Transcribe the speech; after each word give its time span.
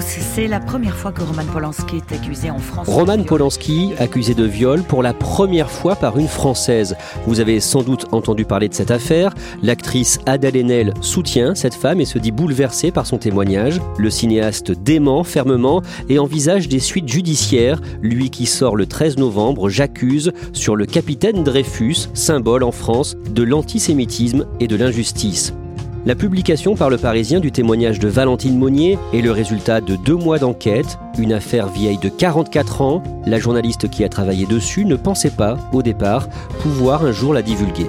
C'est 0.00 0.48
la 0.48 0.60
première 0.60 0.96
fois 0.96 1.12
que 1.12 1.22
Roman 1.22 1.44
Polanski 1.52 1.96
est 1.96 2.14
accusé 2.14 2.50
en 2.50 2.58
France. 2.58 2.88
Roman 2.88 3.22
Polanski, 3.22 3.92
accusé 3.98 4.34
de 4.34 4.44
viol 4.44 4.82
pour 4.82 5.02
la 5.02 5.14
première 5.14 5.70
fois 5.70 5.96
par 5.96 6.18
une 6.18 6.28
Française. 6.28 6.96
Vous 7.26 7.40
avez 7.40 7.60
sans 7.60 7.82
doute 7.82 8.06
entendu 8.12 8.44
parler 8.44 8.68
de 8.68 8.74
cette 8.74 8.90
affaire. 8.90 9.34
L'actrice 9.62 10.18
Adèle 10.26 10.56
Haenel 10.56 10.94
soutient 11.00 11.54
cette 11.54 11.74
femme 11.74 12.00
et 12.00 12.04
se 12.04 12.18
dit 12.18 12.32
bouleversée 12.32 12.90
par 12.90 13.06
son 13.06 13.18
témoignage. 13.18 13.80
Le 13.98 14.10
cinéaste 14.10 14.72
dément 14.72 15.24
fermement 15.24 15.82
et 16.08 16.18
envisage 16.18 16.68
des 16.68 16.80
suites 16.80 17.08
judiciaires. 17.08 17.80
Lui 18.02 18.30
qui 18.30 18.46
sort 18.46 18.76
le 18.76 18.86
13 18.86 19.18
novembre, 19.18 19.68
j'accuse 19.68 20.32
sur 20.52 20.76
le 20.76 20.86
capitaine 20.86 21.44
Dreyfus, 21.44 22.08
symbole 22.14 22.64
en 22.64 22.72
France 22.72 23.16
de 23.30 23.42
l'antisémitisme 23.42 24.46
et 24.60 24.66
de 24.66 24.76
l'injustice. 24.76 25.52
La 26.06 26.14
publication 26.14 26.76
par 26.76 26.88
le 26.88 26.98
Parisien 26.98 27.40
du 27.40 27.50
témoignage 27.50 27.98
de 27.98 28.06
Valentine 28.06 28.56
Monnier 28.56 28.96
est 29.12 29.22
le 29.22 29.32
résultat 29.32 29.80
de 29.80 29.96
deux 29.96 30.14
mois 30.14 30.38
d'enquête, 30.38 31.00
une 31.18 31.32
affaire 31.32 31.66
vieille 31.66 31.98
de 31.98 32.08
44 32.08 32.80
ans. 32.80 33.02
La 33.26 33.40
journaliste 33.40 33.90
qui 33.90 34.04
a 34.04 34.08
travaillé 34.08 34.46
dessus 34.46 34.84
ne 34.84 34.94
pensait 34.94 35.32
pas, 35.32 35.58
au 35.72 35.82
départ, 35.82 36.28
pouvoir 36.60 37.04
un 37.04 37.10
jour 37.10 37.34
la 37.34 37.42
divulguer. 37.42 37.88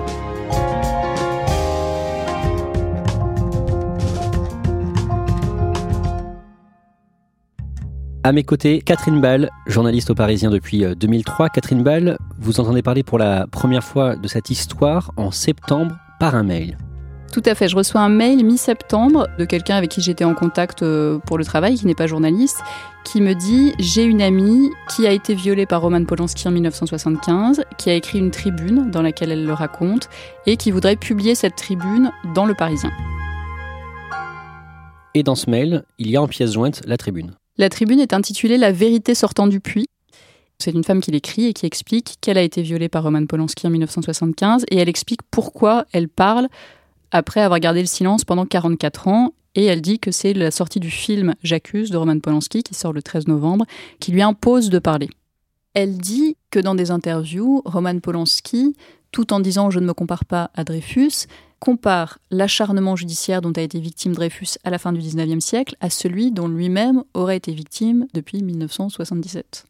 À 8.24 8.32
mes 8.32 8.44
côtés, 8.44 8.82
Catherine 8.82 9.22
Ball, 9.22 9.52
journaliste 9.68 10.10
au 10.10 10.16
Parisien 10.16 10.50
depuis 10.50 10.84
2003. 10.96 11.50
Catherine 11.50 11.84
Ball, 11.84 12.18
vous 12.40 12.60
entendez 12.60 12.82
parler 12.82 13.04
pour 13.04 13.20
la 13.20 13.46
première 13.46 13.84
fois 13.84 14.16
de 14.16 14.28
cette 14.28 14.50
histoire 14.50 15.12
en 15.18 15.30
septembre 15.30 15.96
par 16.20 16.34
un 16.34 16.42
mail. 16.42 16.80
Tout 17.32 17.44
à 17.46 17.56
fait. 17.56 17.68
Je 17.68 17.76
reçois 17.76 18.02
un 18.02 18.10
mail 18.10 18.44
mi-septembre 18.44 19.28
de 19.38 19.46
quelqu'un 19.46 19.76
avec 19.76 19.92
qui 19.92 20.02
j'étais 20.02 20.24
en 20.24 20.34
contact 20.34 20.82
euh, 20.82 21.20
pour 21.20 21.38
le 21.38 21.46
travail, 21.46 21.76
qui 21.76 21.86
n'est 21.86 21.96
pas 21.96 22.08
journaliste, 22.08 22.60
qui 23.04 23.22
me 23.22 23.34
dit 23.34 23.74
J'ai 23.80 24.04
une 24.04 24.22
amie 24.22 24.70
qui 24.90 25.06
a 25.06 25.12
été 25.12 25.36
violée 25.36 25.66
par 25.66 25.82
Roman 25.82 26.04
Polanski 26.04 26.48
en 26.48 26.52
1975, 26.52 27.64
qui 27.78 27.90
a 27.90 27.94
écrit 27.94 28.20
une 28.20 28.32
tribune 28.32 28.90
dans 28.92 29.02
laquelle 29.02 29.32
elle 29.32 29.46
le 29.46 29.54
raconte, 29.54 30.10
et 30.46 30.58
qui 30.58 30.72
voudrait 30.72 30.96
publier 30.96 31.36
cette 31.36 31.56
tribune 31.56 32.12
dans 32.34 32.46
Le 32.46 32.54
Parisien. 32.54 32.92
Et 35.14 35.24
dans 35.24 35.36
ce 35.36 35.50
mail, 35.50 35.84
il 35.98 36.10
y 36.10 36.16
a 36.16 36.22
en 36.22 36.28
pièce 36.28 36.54
jointe 36.54 36.82
la 36.86 36.98
tribune. 36.98 37.34
La 37.58 37.70
tribune 37.70 38.00
est 38.00 38.14
intitulée 38.14 38.58
La 38.58 38.72
vérité 38.72 39.16
sortant 39.16 39.48
du 39.48 39.60
puits. 39.60 39.88
C'est 40.60 40.72
une 40.72 40.84
femme 40.84 41.02
qui 41.02 41.12
l'écrit 41.12 41.46
et 41.46 41.54
qui 41.54 41.66
explique 41.66 42.16
qu'elle 42.20 42.38
a 42.38 42.42
été 42.42 42.62
violée 42.62 42.90
par 42.90 43.04
Roman 43.04 43.26
Polanski 43.26 43.68
en 43.68 43.70
1975 43.70 44.66
et 44.72 44.78
elle 44.78 44.90
explique 44.90 45.22
pourquoi 45.30 45.86
elle 45.92 46.10
parle 46.10 46.48
après 47.12 47.42
avoir 47.42 47.60
gardé 47.60 47.82
le 47.82 47.88
silence 47.88 48.26
pendant 48.26 48.46
44 48.46 49.08
ans. 49.08 49.34
Et 49.56 49.66
elle 49.66 49.82
dit 49.82 50.00
que 50.00 50.12
c'est 50.12 50.34
la 50.34 50.52
sortie 50.52 50.80
du 50.80 50.92
film 50.92 51.34
J'accuse 51.42 51.90
de 51.90 51.98
Roman 51.98 52.20
Polanski, 52.20 52.62
qui 52.62 52.76
sort 52.76 52.94
le 52.94 53.02
13 53.02 53.28
novembre, 53.28 53.66
qui 54.00 54.12
lui 54.12 54.22
impose 54.22 54.70
de 54.70 54.78
parler. 54.78 55.10
Elle 55.74 55.98
dit 55.98 56.38
que 56.52 56.60
dans 56.60 56.76
des 56.76 56.92
interviews, 56.92 57.62
Roman 57.66 58.00
Polanski, 58.00 58.76
tout 59.12 59.34
en 59.34 59.40
disant 59.40 59.70
je 59.70 59.80
ne 59.80 59.86
me 59.86 59.94
compare 59.94 60.26
pas 60.26 60.52
à 60.54 60.64
Dreyfus, 60.64 61.28
compare 61.60 62.20
l'acharnement 62.30 62.96
judiciaire 62.96 63.42
dont 63.42 63.52
a 63.54 63.62
été 63.62 63.80
victime 63.80 64.14
Dreyfus 64.14 64.58
à 64.64 64.70
la 64.70 64.78
fin 64.78 64.94
du 64.94 65.00
19e 65.00 65.40
siècle 65.40 65.76
à 65.80 65.90
celui 65.90 66.32
dont 66.32 66.48
lui-même 66.48 67.04
aurait 67.14 67.38
été 67.38 67.52
victime 67.52 68.08
depuis 68.14 68.44
1977. 68.44 69.66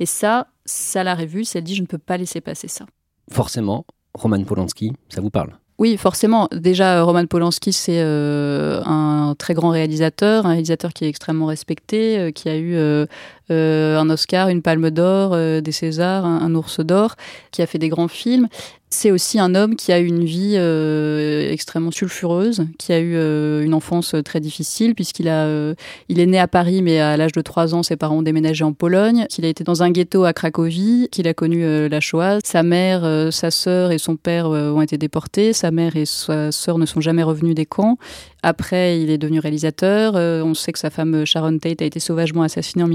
Et 0.00 0.06
ça, 0.06 0.48
ça 0.64 1.04
l'a 1.04 1.14
révulse, 1.14 1.54
elle 1.56 1.64
dit 1.64 1.74
je 1.74 1.82
ne 1.82 1.86
peux 1.86 1.98
pas 1.98 2.16
laisser 2.16 2.40
passer 2.40 2.68
ça. 2.68 2.86
Forcément, 3.30 3.84
Roman 4.14 4.42
Polanski, 4.44 4.92
ça 5.08 5.20
vous 5.20 5.30
parle? 5.30 5.58
Oui, 5.78 5.96
forcément. 5.96 6.48
Déjà, 6.52 7.02
Roman 7.02 7.24
Polanski, 7.26 7.72
c'est 7.72 8.00
euh, 8.00 8.82
un 8.84 9.36
très 9.38 9.54
grand 9.54 9.68
réalisateur, 9.70 10.44
un 10.44 10.50
réalisateur 10.50 10.92
qui 10.92 11.04
est 11.04 11.08
extrêmement 11.08 11.46
respecté, 11.46 12.18
euh, 12.18 12.30
qui 12.32 12.48
a 12.48 12.56
eu 12.56 12.74
euh, 12.74 13.06
un 13.50 14.10
Oscar, 14.10 14.48
une 14.48 14.62
Palme 14.62 14.90
d'Or, 14.90 15.36
des 15.62 15.72
Césars, 15.72 16.24
un 16.24 16.54
ours 16.54 16.80
d'or, 16.80 17.16
qui 17.50 17.62
a 17.62 17.66
fait 17.66 17.78
des 17.78 17.88
grands 17.88 18.08
films. 18.08 18.48
C'est 18.90 19.10
aussi 19.10 19.38
un 19.38 19.54
homme 19.54 19.76
qui 19.76 19.92
a 19.92 20.00
eu 20.00 20.06
une 20.06 20.24
vie 20.24 20.54
euh, 20.56 21.52
extrêmement 21.52 21.90
sulfureuse, 21.90 22.66
qui 22.78 22.94
a 22.94 22.98
eu 22.98 23.16
euh, 23.16 23.62
une 23.62 23.74
enfance 23.74 24.14
euh, 24.14 24.22
très 24.22 24.40
difficile 24.40 24.94
puisqu'il 24.94 25.28
est 25.28 26.26
né 26.26 26.38
à 26.38 26.48
Paris, 26.48 26.80
mais 26.80 26.98
à 26.98 27.18
l'âge 27.18 27.32
de 27.32 27.42
3 27.42 27.74
ans, 27.74 27.82
ses 27.82 27.96
parents 27.96 28.16
ont 28.16 28.22
déménagé 28.22 28.64
en 28.64 28.72
Pologne. 28.72 29.26
Qu'il 29.28 29.44
a 29.44 29.48
été 29.48 29.62
dans 29.62 29.82
un 29.82 29.90
ghetto 29.90 30.24
à 30.24 30.32
Cracovie, 30.32 31.08
qu'il 31.12 31.28
a 31.28 31.34
connu 31.34 31.88
la 31.88 32.00
Shoah. 32.00 32.38
Sa 32.42 32.62
mère, 32.62 33.30
sa 33.30 33.50
sœur 33.50 33.92
et 33.92 33.98
son 33.98 34.16
père 34.16 34.48
ont 34.48 34.80
été 34.80 34.96
déportés. 34.96 35.52
Sa 35.52 35.70
mère 35.70 35.96
et 35.96 36.06
sa 36.06 36.50
sœur 36.50 36.78
ne 36.78 36.86
sont 36.86 37.00
jamais 37.00 37.22
revenus 37.22 37.54
des 37.54 37.66
camps. 37.66 37.98
Après, 38.42 39.00
il 39.00 39.10
est 39.10 39.18
devenu 39.18 39.40
réalisateur. 39.40 40.14
on 40.14 40.54
sait 40.54 40.72
que 40.72 40.78
sa 40.78 40.90
femme 40.90 41.26
Sharon 41.26 41.58
Tate 41.58 41.82
a 41.82 41.84
été 41.84 42.00
sauvagement 42.00 42.42
assassinée 42.42 42.84
en 42.84 42.90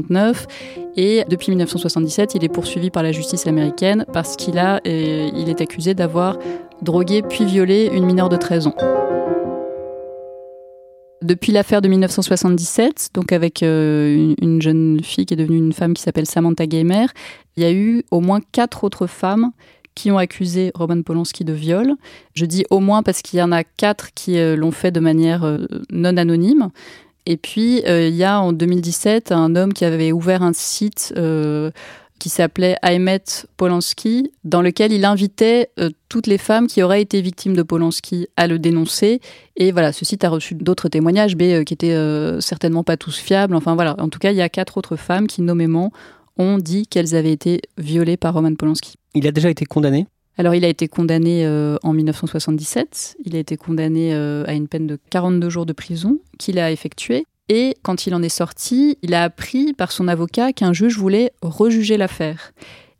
1969. 0.00 0.46
Et 0.96 1.24
depuis 1.28 1.50
1977, 1.50 2.34
il 2.34 2.44
est 2.44 2.48
poursuivi 2.48 2.90
par 2.90 3.02
la 3.02 3.12
justice 3.12 3.46
américaine 3.46 4.04
parce 4.12 4.36
qu'il 4.36 4.58
a 4.58 4.80
il 4.84 5.48
est 5.48 5.60
accusé 5.60 5.94
d'avoir 5.94 6.38
drogué 6.82 7.22
puis 7.22 7.44
violé 7.44 7.90
une 7.92 8.04
mineure 8.04 8.28
de 8.28 8.36
13 8.36 8.66
ans. 8.68 8.74
Depuis 11.22 11.52
l'affaire 11.52 11.80
de 11.80 11.88
1977, 11.88 13.10
donc 13.14 13.30
avec 13.30 13.62
euh, 13.62 14.34
une, 14.42 14.60
jeune 14.60 15.00
fille 15.04 15.24
qui 15.24 15.34
est 15.34 15.36
devenue 15.36 15.58
une 15.58 15.72
femme 15.72 15.94
qui 15.94 16.02
s'appelle 16.02 16.26
Samantha 16.26 16.66
Gamer, 16.66 17.08
il 17.56 17.62
y 17.62 17.66
a 17.66 17.72
eu 17.72 18.02
au 18.10 18.20
moins 18.20 18.40
quatre 18.50 18.82
autres 18.82 19.06
femmes 19.06 19.52
qui 19.94 20.10
ont 20.10 20.18
accusé 20.18 20.72
Roman 20.74 21.00
Polanski 21.02 21.44
de 21.44 21.52
viol. 21.52 21.94
Je 22.34 22.44
dis 22.44 22.64
au 22.70 22.80
moins 22.80 23.04
parce 23.04 23.22
qu'il 23.22 23.38
y 23.38 23.42
en 23.42 23.52
a 23.52 23.62
quatre 23.62 24.12
qui 24.14 24.38
euh, 24.38 24.56
l'ont 24.56 24.72
fait 24.72 24.90
de 24.90 24.98
manière 24.98 25.44
euh, 25.44 25.58
non 25.90 26.16
anonyme. 26.16 26.70
Et 27.26 27.36
puis, 27.36 27.82
il 27.86 28.14
y 28.14 28.24
a 28.24 28.40
en 28.40 28.52
2017 28.52 29.32
un 29.32 29.54
homme 29.54 29.72
qui 29.72 29.84
avait 29.84 30.12
ouvert 30.12 30.42
un 30.42 30.52
site 30.52 31.14
qui 32.22 32.28
s'appelait 32.28 32.76
I 32.84 33.00
Met 33.00 33.24
Polanski, 33.56 34.30
dans 34.44 34.62
lequel 34.62 34.92
il 34.92 35.04
invitait 35.04 35.70
euh, 35.80 35.90
toutes 36.08 36.28
les 36.28 36.38
femmes 36.38 36.68
qui 36.68 36.80
auraient 36.80 37.02
été 37.02 37.20
victimes 37.20 37.56
de 37.56 37.64
Polanski 37.64 38.28
à 38.36 38.46
le 38.46 38.60
dénoncer. 38.60 39.20
Et 39.56 39.72
voilà, 39.72 39.92
ce 39.92 40.04
site 40.04 40.22
a 40.22 40.28
reçu 40.28 40.54
d'autres 40.54 40.88
témoignages, 40.88 41.34
mais 41.34 41.52
euh, 41.52 41.64
qui 41.64 41.74
étaient 41.74 41.94
euh, 41.94 42.40
certainement 42.40 42.84
pas 42.84 42.96
tous 42.96 43.18
fiables. 43.18 43.56
Enfin 43.56 43.74
voilà, 43.74 43.96
en 43.98 44.08
tout 44.08 44.20
cas, 44.20 44.30
il 44.30 44.36
y 44.36 44.40
a 44.40 44.48
quatre 44.48 44.78
autres 44.78 44.94
femmes 44.94 45.26
qui 45.26 45.42
nommément 45.42 45.90
ont 46.38 46.58
dit 46.58 46.86
qu'elles 46.86 47.16
avaient 47.16 47.32
été 47.32 47.60
violées 47.76 48.16
par 48.16 48.34
Roman 48.34 48.54
Polanski. 48.54 48.94
Il 49.16 49.26
a 49.26 49.32
déjà 49.32 49.50
été 49.50 49.64
condamné? 49.64 50.06
Alors, 50.38 50.54
il 50.54 50.64
a 50.64 50.68
été 50.68 50.88
condamné 50.88 51.46
en 51.82 51.92
1977. 51.92 53.16
Il 53.24 53.36
a 53.36 53.38
été 53.38 53.56
condamné 53.56 54.14
à 54.14 54.54
une 54.54 54.66
peine 54.66 54.86
de 54.86 54.98
42 55.10 55.50
jours 55.50 55.66
de 55.66 55.72
prison 55.72 56.20
qu'il 56.38 56.58
a 56.58 56.72
effectuée. 56.72 57.26
Et 57.48 57.74
quand 57.82 58.06
il 58.06 58.14
en 58.14 58.22
est 58.22 58.30
sorti, 58.30 58.96
il 59.02 59.12
a 59.14 59.24
appris 59.24 59.74
par 59.74 59.92
son 59.92 60.08
avocat 60.08 60.52
qu'un 60.52 60.72
juge 60.72 60.96
voulait 60.96 61.32
rejuger 61.42 61.98
l'affaire. 61.98 62.52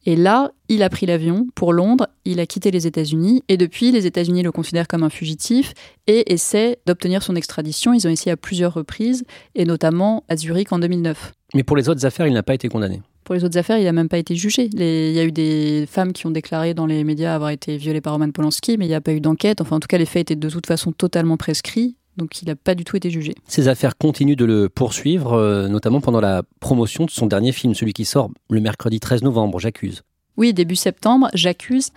Et 0.05 0.17
là, 0.17 0.51
il 0.69 0.83
a 0.83 0.91
pris 0.91 1.07
l'avion 1.07 1.47
pour 1.55 1.73
Londres, 1.73 2.09
il 2.25 2.41
a 2.41 2.47
quitté 2.47 2.73
les 2.73 2.89
États-Unis, 2.89 3.45
et 3.49 3.57
depuis, 3.57 3.93
les 3.93 4.05
États-Unis 4.05 4.43
le 4.43 4.51
considèrent 4.51 4.89
comme 4.89 5.05
un 5.05 5.11
fugitif 5.11 5.75
et 6.09 6.33
essaient 6.33 6.81
d'obtenir 6.87 7.23
son 7.23 7.37
extradition. 7.37 7.95
Ils 7.95 8.07
ont 8.09 8.11
essayé 8.11 8.33
à 8.33 8.37
plusieurs 8.37 8.75
reprises, 8.75 9.25
et 9.55 9.65
notamment 9.65 10.25
à 10.29 10.37
Zurich 10.37 10.73
en 10.73 10.81
2009. 10.81 11.33
Mais 11.55 11.63
pour 11.63 11.77
les 11.77 11.89
autres 11.89 12.05
affaires, 12.05 12.27
il 12.27 12.35
n'a 12.35 12.43
pas 12.43 12.55
été 12.55 12.69
condamné 12.69 13.01
pour 13.25 13.35
les 13.35 13.45
autres 13.45 13.59
affaires, 13.59 13.79
il 13.79 13.85
n'a 13.85 13.93
même 13.93 14.09
pas 14.09 14.19
été 14.19 14.35
jugé. 14.35 14.69
il 14.73 15.13
y 15.13 15.19
a 15.21 15.25
eu 15.25 15.33
des 15.33 15.87
femmes 15.91 16.13
qui 16.13 16.27
ont 16.27 16.31
déclaré 16.31 16.75
dans 16.75 16.87
les 16.87 17.05
médias 17.05 17.35
avoir 17.35 17.51
été 17.51 17.77
violées 17.77 18.01
par 18.01 18.15
Roman 18.15 18.31
Polanski, 18.31 18.77
mais 18.79 18.87
il 18.87 18.89
n'y 18.89 18.95
a 18.95 19.01
pas 19.01 19.13
eu 19.13 19.21
d'enquête. 19.21 19.61
Enfin, 19.61 19.77
en 19.77 19.81
tout 19.81 19.89
cas, 19.89 19.99
les 19.99 20.07
faits 20.07 20.23
étaient 20.23 20.37
de 20.37 20.51
toute 20.51 20.67
façon 20.67 20.93
totalement 20.93 21.37
prescrits 21.37 21.97
donc 22.17 22.43
il 22.43 22.49
n'a 22.49 22.57
pas 22.57 22.75
du 22.75 22.85
tout 22.85 22.97
été 22.97 23.11
jugé. 23.11 23.35
Ces 23.47 23.69
affaires 23.69 23.97
continuent 23.97 24.37
de 24.37 24.45
le 24.45 24.69
poursuivre, 24.69 25.33
euh, 25.33 25.69
notamment 25.69 26.01
pendant 26.01 26.21
la 26.21 26.43
promotion 26.61 27.07
de 27.07 27.11
son 27.11 27.27
dernier 27.27 27.53
film, 27.53 27.75
celui 27.75 27.93
qui 27.93 28.05
sort 28.05 28.31
le 28.51 28.61
mercredi 28.61 29.01
13 29.01 29.23
novembre, 29.23 29.59
J'accuse. 29.59 30.03
Oui, 30.37 30.53
début 30.53 30.77
septembre, 30.77 31.29
J'accuse 31.35 31.91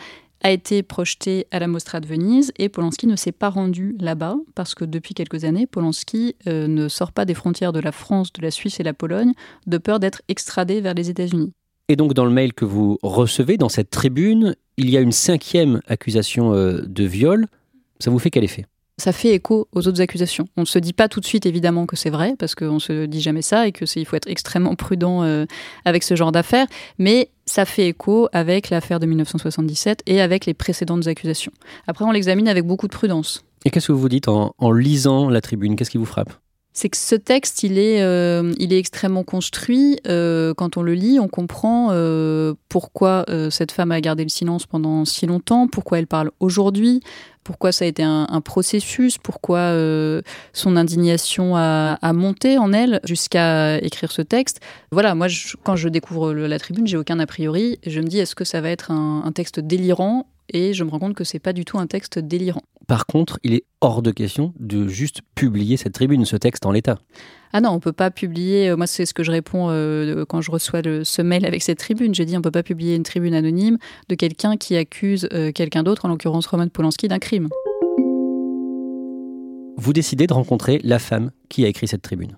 a 0.45 0.51
été 0.51 0.83
projeté 0.83 1.47
à 1.49 1.57
la 1.57 1.65
Mostra 1.65 1.99
de 1.99 2.05
Venise 2.05 2.51
et 2.59 2.69
Polanski 2.69 3.07
ne 3.07 3.15
s'est 3.15 3.31
pas 3.31 3.49
rendu 3.49 3.95
là-bas 3.99 4.35
parce 4.53 4.75
que 4.75 4.85
depuis 4.85 5.15
quelques 5.15 5.43
années, 5.43 5.65
Polanski 5.65 6.35
euh, 6.45 6.67
ne 6.67 6.87
sort 6.87 7.13
pas 7.13 7.25
des 7.25 7.33
frontières 7.33 7.73
de 7.73 7.79
la 7.79 7.91
France, 7.91 8.31
de 8.31 8.43
la 8.43 8.51
Suisse 8.51 8.79
et 8.79 8.83
la 8.83 8.93
Pologne 8.93 9.33
de 9.65 9.79
peur 9.79 9.99
d'être 9.99 10.21
extradé 10.27 10.81
vers 10.81 10.93
les 10.93 11.09
États-Unis. 11.09 11.51
Et 11.89 11.95
donc 11.95 12.13
dans 12.13 12.25
le 12.25 12.31
mail 12.31 12.53
que 12.53 12.63
vous 12.63 12.99
recevez, 13.01 13.57
dans 13.57 13.69
cette 13.69 13.89
tribune, 13.89 14.55
il 14.77 14.91
y 14.91 14.97
a 14.97 15.01
une 15.01 15.11
cinquième 15.11 15.81
accusation 15.87 16.53
euh, 16.53 16.83
de 16.85 17.03
viol. 17.05 17.47
Ça 17.97 18.11
vous 18.11 18.19
fait 18.19 18.29
quel 18.29 18.43
effet? 18.43 18.67
Ça 18.97 19.11
fait 19.11 19.33
écho 19.33 19.67
aux 19.73 19.87
autres 19.87 20.01
accusations. 20.01 20.47
On 20.57 20.61
ne 20.61 20.65
se 20.65 20.79
dit 20.79 20.93
pas 20.93 21.09
tout 21.09 21.19
de 21.19 21.25
suite 21.25 21.45
évidemment 21.45 21.85
que 21.85 21.95
c'est 21.95 22.09
vrai, 22.09 22.35
parce 22.39 22.55
qu'on 22.55 22.75
ne 22.75 22.79
se 22.79 23.05
dit 23.05 23.21
jamais 23.21 23.41
ça 23.41 23.67
et 23.67 23.71
que 23.71 23.85
il 23.97 24.05
faut 24.05 24.15
être 24.15 24.29
extrêmement 24.29 24.75
prudent 24.75 25.23
euh, 25.23 25.45
avec 25.83 26.03
ce 26.03 26.15
genre 26.15 26.31
d'affaires, 26.31 26.67
mais 26.97 27.29
ça 27.45 27.65
fait 27.65 27.87
écho 27.87 28.29
avec 28.31 28.69
l'affaire 28.69 28.99
de 28.99 29.05
1977 29.05 30.03
et 30.05 30.21
avec 30.21 30.45
les 30.45 30.53
précédentes 30.53 31.07
accusations. 31.07 31.51
Après, 31.87 32.05
on 32.05 32.11
l'examine 32.11 32.47
avec 32.47 32.65
beaucoup 32.65 32.87
de 32.87 32.93
prudence. 32.93 33.43
Et 33.65 33.69
qu'est-ce 33.69 33.87
que 33.87 33.93
vous 33.93 34.09
dites 34.09 34.27
en, 34.27 34.53
lisant 34.71 35.29
la 35.29 35.41
tribune? 35.41 35.75
Qu'est-ce 35.75 35.91
qui 35.91 35.97
vous 35.97 36.05
frappe? 36.05 36.31
C'est 36.75 36.89
que 36.89 36.97
ce 36.97 37.15
texte, 37.15 37.63
il 37.63 37.79
est, 37.79 38.01
euh, 38.01 38.53
il 38.59 38.73
est 38.73 38.77
extrêmement 38.77 39.23
construit. 39.23 39.97
Euh, 40.07 40.53
quand 40.53 40.75
on 40.75 40.81
le 40.81 40.93
lit, 40.93 41.21
on 41.21 41.29
comprend 41.29 41.87
euh, 41.91 42.53
pourquoi 42.67 43.25
cette 43.49 43.71
femme 43.71 43.91
a 43.91 44.01
gardé 44.01 44.23
le 44.23 44.29
silence 44.29 44.65
pendant 44.65 45.05
si 45.05 45.25
longtemps, 45.25 45.67
pourquoi 45.69 45.99
elle 45.99 46.07
parle 46.07 46.31
aujourd'hui, 46.41 46.99
pourquoi 47.45 47.71
ça 47.71 47.85
a 47.85 47.87
été 47.87 48.03
un, 48.03 48.41
processus, 48.41 49.17
pourquoi 49.17 49.71
son 50.51 50.75
indignation 50.75 51.55
a, 51.55 52.13
monté 52.13 52.57
en 52.57 52.73
elle 52.73 52.99
jusqu'à 53.05 53.77
écrire 53.77 54.11
ce 54.11 54.21
texte. 54.21 54.59
Voilà, 54.91 55.15
moi, 55.15 55.27
quand 55.63 55.77
je 55.77 55.87
découvre 55.87 56.33
la 56.33 56.59
tribune, 56.59 56.87
j'ai 56.87 56.97
aucun 56.97 57.19
a 57.19 57.25
priori. 57.25 57.79
Je 57.85 58.01
me 58.01 58.07
dis, 58.07 58.19
est-ce 58.19 58.35
que 58.35 58.43
ça 58.43 58.59
va 58.59 58.69
être 58.69 58.91
un, 58.91 59.23
un 59.25 59.31
texte 59.31 59.61
délirant 59.61 60.27
et 60.49 60.73
je 60.73 60.83
me 60.83 60.89
rends 60.89 60.99
compte 60.99 61.15
que 61.15 61.23
c'est 61.23 61.39
pas 61.39 61.53
du 61.53 61.65
tout 61.65 61.77
un 61.77 61.87
texte 61.87 62.19
délirant. 62.19 62.61
Par 62.87 63.05
contre, 63.07 63.39
il 63.43 63.53
est 63.53 63.63
hors 63.81 64.01
de 64.01 64.11
question 64.11 64.53
de 64.59 64.87
juste 64.87 65.21
publier 65.33 65.75
cette 65.77 65.93
tribune, 65.93 66.23
ce 66.25 66.35
texte 66.35 66.65
en 66.65 66.71
l'état. 66.71 66.99
Ah 67.51 67.61
non, 67.61 67.71
on 67.71 67.79
peut 67.79 67.93
pas 67.93 68.11
publier. 68.11 68.69
Euh, 68.69 68.77
moi, 68.77 68.85
c'est 68.85 69.05
ce 69.05 69.13
que 69.13 69.23
je 69.23 69.31
réponds 69.31 69.69
euh, 69.69 70.25
quand 70.25 70.41
je 70.41 70.51
reçois 70.51 70.81
le, 70.81 71.03
ce 71.03 71.21
mail 71.21 71.45
avec 71.45 71.63
cette 71.63 71.79
tribune. 71.79 72.13
J'ai 72.13 72.25
dit 72.25 72.37
on 72.37 72.41
peut 72.41 72.51
pas 72.51 72.63
publier 72.63 72.95
une 72.95 73.03
tribune 73.03 73.33
anonyme 73.33 73.77
de 74.09 74.15
quelqu'un 74.15 74.57
qui 74.57 74.75
accuse 74.75 75.27
euh, 75.33 75.51
quelqu'un 75.51 75.83
d'autre, 75.83 76.05
en 76.05 76.09
l'occurrence 76.09 76.45
Roman 76.47 76.67
Polanski, 76.67 77.07
d'un 77.07 77.19
crime. 77.19 77.49
Vous 79.77 79.93
décidez 79.93 80.27
de 80.27 80.33
rencontrer 80.33 80.79
la 80.83 80.99
femme 80.99 81.31
qui 81.49 81.65
a 81.65 81.67
écrit 81.67 81.87
cette 81.87 82.01
tribune. 82.01 82.37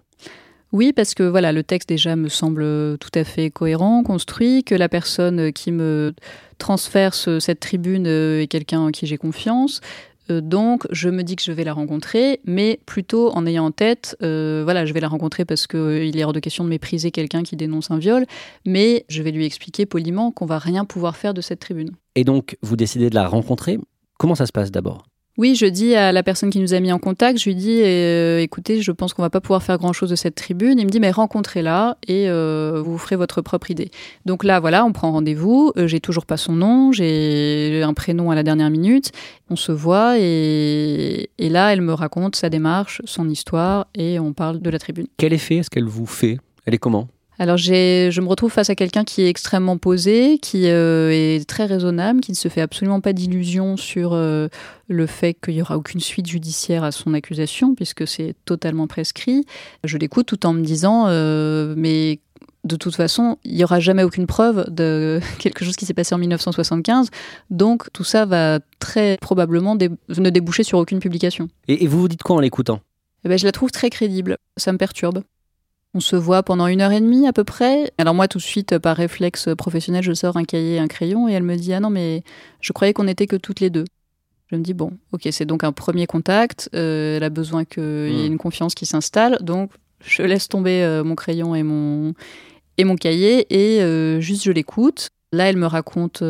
Oui, 0.73 0.93
parce 0.93 1.13
que 1.13 1.23
voilà, 1.23 1.51
le 1.51 1.63
texte 1.63 1.89
déjà 1.89 2.15
me 2.15 2.27
semble 2.27 2.97
tout 2.97 3.11
à 3.13 3.23
fait 3.23 3.49
cohérent, 3.49 4.03
construit, 4.03 4.63
que 4.63 4.75
la 4.75 4.89
personne 4.89 5.53
qui 5.53 5.71
me 5.71 6.13
transfère 6.57 7.13
cette 7.13 7.59
tribune 7.59 8.05
est 8.05 8.47
quelqu'un 8.47 8.81
en 8.81 8.91
qui 8.91 9.07
j'ai 9.07 9.17
confiance. 9.17 9.81
Euh, 10.29 10.41
donc, 10.41 10.85
je 10.91 11.09
me 11.09 11.23
dis 11.23 11.35
que 11.35 11.43
je 11.43 11.51
vais 11.51 11.63
la 11.63 11.73
rencontrer, 11.73 12.39
mais 12.45 12.79
plutôt 12.85 13.31
en 13.31 13.45
ayant 13.45 13.65
en 13.65 13.71
tête, 13.71 14.17
euh, 14.21 14.61
voilà, 14.63 14.85
je 14.85 14.93
vais 14.93 14.99
la 14.99 15.07
rencontrer 15.07 15.45
parce 15.45 15.67
qu'il 15.67 15.79
euh, 15.79 16.11
est 16.11 16.23
hors 16.23 16.33
de 16.33 16.39
question 16.39 16.63
de 16.63 16.69
mépriser 16.69 17.11
quelqu'un 17.11 17.43
qui 17.43 17.55
dénonce 17.55 17.91
un 17.91 17.97
viol, 17.97 18.25
mais 18.65 19.05
je 19.09 19.23
vais 19.23 19.31
lui 19.31 19.45
expliquer 19.45 19.85
poliment 19.85 20.31
qu'on 20.31 20.45
va 20.45 20.59
rien 20.59 20.85
pouvoir 20.85 21.15
faire 21.15 21.33
de 21.33 21.41
cette 21.41 21.59
tribune. 21.59 21.91
Et 22.15 22.23
donc, 22.23 22.57
vous 22.61 22.75
décidez 22.75 23.09
de 23.09 23.15
la 23.15 23.27
rencontrer. 23.27 23.79
Comment 24.17 24.35
ça 24.35 24.45
se 24.45 24.51
passe 24.51 24.71
d'abord? 24.71 25.05
Oui, 25.37 25.55
je 25.55 25.67
dis 25.67 25.95
à 25.95 26.11
la 26.11 26.23
personne 26.23 26.49
qui 26.49 26.59
nous 26.59 26.73
a 26.73 26.79
mis 26.79 26.91
en 26.91 26.97
contact, 26.97 27.37
je 27.37 27.45
lui 27.45 27.55
dis 27.55 27.81
euh, 27.83 28.39
écoutez, 28.39 28.81
je 28.81 28.91
pense 28.91 29.13
qu'on 29.13 29.21
va 29.21 29.29
pas 29.29 29.39
pouvoir 29.39 29.61
faire 29.61 29.77
grand 29.77 29.93
chose 29.93 30.09
de 30.09 30.15
cette 30.15 30.33
tribune. 30.33 30.79
Il 30.79 30.85
me 30.85 30.89
dit 30.89 30.99
mais 30.99 31.11
rencontrez-la 31.11 31.97
et 32.07 32.27
euh, 32.27 32.81
vous 32.83 32.97
ferez 32.97 33.15
votre 33.15 33.41
propre 33.41 33.69
idée. 33.69 33.91
Donc 34.25 34.43
là, 34.43 34.59
voilà, 34.59 34.83
on 34.83 34.93
prend 34.93 35.11
rendez-vous. 35.11 35.71
Euh, 35.77 35.85
j'ai 35.87 35.99
toujours 35.99 36.25
pas 36.25 36.37
son 36.37 36.53
nom, 36.53 36.91
j'ai 36.91 37.81
un 37.83 37.93
prénom 37.93 38.31
à 38.31 38.35
la 38.35 38.43
dernière 38.43 38.71
minute. 38.71 39.11
On 39.49 39.55
se 39.55 39.71
voit 39.71 40.17
et, 40.17 41.29
et 41.37 41.49
là, 41.49 41.71
elle 41.71 41.81
me 41.81 41.93
raconte 41.93 42.35
sa 42.35 42.49
démarche, 42.49 43.01
son 43.05 43.29
histoire 43.29 43.87
et 43.93 44.19
on 44.19 44.33
parle 44.33 44.59
de 44.59 44.69
la 44.69 44.79
tribune. 44.79 45.07
Quel 45.17 45.33
effet 45.33 45.57
est-ce 45.57 45.69
qu'elle 45.69 45.85
vous 45.85 46.07
fait? 46.07 46.39
Elle 46.65 46.73
est 46.73 46.79
comment? 46.79 47.07
Alors 47.39 47.57
je 47.57 48.21
me 48.21 48.27
retrouve 48.27 48.51
face 48.51 48.69
à 48.69 48.75
quelqu'un 48.75 49.03
qui 49.03 49.21
est 49.21 49.29
extrêmement 49.29 49.77
posé, 49.77 50.39
qui 50.39 50.69
euh, 50.69 51.11
est 51.11 51.47
très 51.47 51.65
raisonnable, 51.65 52.19
qui 52.21 52.31
ne 52.31 52.37
se 52.37 52.47
fait 52.47 52.61
absolument 52.61 52.99
pas 52.99 53.13
d'illusions 53.13 53.77
sur 53.77 54.13
euh, 54.13 54.47
le 54.87 55.05
fait 55.05 55.35
qu'il 55.35 55.53
n'y 55.53 55.61
aura 55.61 55.77
aucune 55.77 55.99
suite 55.99 56.27
judiciaire 56.27 56.83
à 56.83 56.91
son 56.91 57.13
accusation, 57.13 57.75
puisque 57.75 58.07
c'est 58.07 58.35
totalement 58.45 58.87
prescrit. 58.87 59.45
Je 59.83 59.97
l'écoute 59.97 60.25
tout 60.25 60.45
en 60.47 60.53
me 60.53 60.61
disant, 60.61 61.05
euh, 61.07 61.75
mais 61.77 62.19
de 62.63 62.75
toute 62.75 62.95
façon, 62.95 63.37
il 63.43 63.55
n'y 63.55 63.63
aura 63.63 63.79
jamais 63.79 64.03
aucune 64.03 64.25
preuve 64.25 64.65
de 64.69 65.19
quelque 65.39 65.63
chose 65.63 65.75
qui 65.75 65.85
s'est 65.85 65.93
passé 65.93 66.15
en 66.15 66.17
1975, 66.17 67.09
donc 67.51 67.91
tout 67.93 68.03
ça 68.03 68.25
va 68.25 68.59
très 68.79 69.17
probablement 69.21 69.75
ne 69.75 70.29
déboucher 70.31 70.63
sur 70.63 70.79
aucune 70.79 70.99
publication. 70.99 71.49
Et, 71.67 71.85
vous 71.85 71.99
vous 71.99 72.07
dites 72.07 72.23
quoi 72.23 72.37
en 72.37 72.39
l'écoutant? 72.39 72.81
Eh 73.23 73.29
ben, 73.29 73.37
Je 73.37 73.45
la 73.45 73.51
trouve 73.51 73.69
très 73.69 73.91
crédible, 73.91 74.37
ça 74.57 74.71
me 74.71 74.77
perturbe. 74.79 75.21
On 75.97 75.99
se 75.99 76.15
voit 76.15 76.43
pendant 76.43 76.67
une 76.67 76.81
heure 76.81 76.91
et 76.91 77.01
demie 77.01 77.25
à 77.25 77.33
peu 77.33 77.43
près. 77.43 77.91
Alors 77.97 78.13
moi, 78.13 78.27
tout 78.27 78.37
de 78.37 78.43
suite, 78.43 78.77
par 78.77 78.95
réflexe 78.95 79.49
professionnel, 79.57 80.03
je 80.03 80.13
sors 80.13 80.37
un 80.37 80.43
cahier 80.43 80.75
et 80.75 80.79
un 80.79 80.87
crayon 80.87 81.27
et 81.27 81.31
elle 81.31 81.41
me 81.41 81.55
dit 81.55 81.73
Ah 81.73 81.79
non, 81.79 81.89
mais 81.89 82.21
je 82.61 82.71
croyais 82.71 82.93
qu'on 82.93 83.07
était 83.07 83.25
que 83.25 83.35
toutes 83.35 83.61
les 83.61 83.71
deux. 83.71 83.85
Je 84.51 84.57
me 84.57 84.61
dis 84.61 84.75
Bon, 84.75 84.91
ok, 85.11 85.27
c'est 85.31 85.45
donc 85.45 85.63
un 85.63 85.71
premier 85.71 86.05
contact. 86.05 86.69
Euh, 86.75 87.17
elle 87.17 87.23
a 87.23 87.31
besoin 87.31 87.65
qu'il 87.65 87.81
y 87.81 88.25
ait 88.25 88.29
hmm. 88.29 88.33
une 88.33 88.37
confiance 88.37 88.75
qui 88.75 88.85
s'installe. 88.85 89.39
Donc, 89.41 89.71
je 90.05 90.21
laisse 90.21 90.47
tomber 90.47 90.83
euh, 90.83 91.03
mon 91.03 91.15
crayon 91.15 91.55
et 91.55 91.63
mon, 91.63 92.13
et 92.77 92.83
mon 92.83 92.95
cahier 92.95 93.47
et 93.49 93.81
euh, 93.81 94.19
juste 94.19 94.43
je 94.43 94.51
l'écoute. 94.51 95.07
Là, 95.31 95.49
elle 95.49 95.57
me 95.57 95.65
raconte 95.65 96.23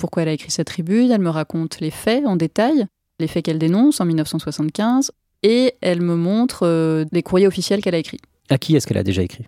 pourquoi 0.00 0.22
elle 0.22 0.28
a 0.28 0.32
écrit 0.32 0.50
sa 0.50 0.64
tribune, 0.64 1.10
elle 1.10 1.22
me 1.22 1.30
raconte 1.30 1.80
les 1.80 1.90
faits 1.90 2.26
en 2.26 2.36
détail, 2.36 2.84
les 3.20 3.26
faits 3.26 3.46
qu'elle 3.46 3.58
dénonce 3.58 4.02
en 4.02 4.04
1975, 4.04 5.12
et 5.42 5.76
elle 5.80 6.02
me 6.02 6.14
montre 6.14 7.06
des 7.10 7.22
courriers 7.22 7.46
officiels 7.46 7.80
qu'elle 7.80 7.94
a 7.94 7.98
écrits. 7.98 8.20
À 8.52 8.58
qui 8.58 8.76
est-ce 8.76 8.86
qu'elle 8.86 8.98
a 8.98 9.02
déjà 9.02 9.22
écrit? 9.22 9.46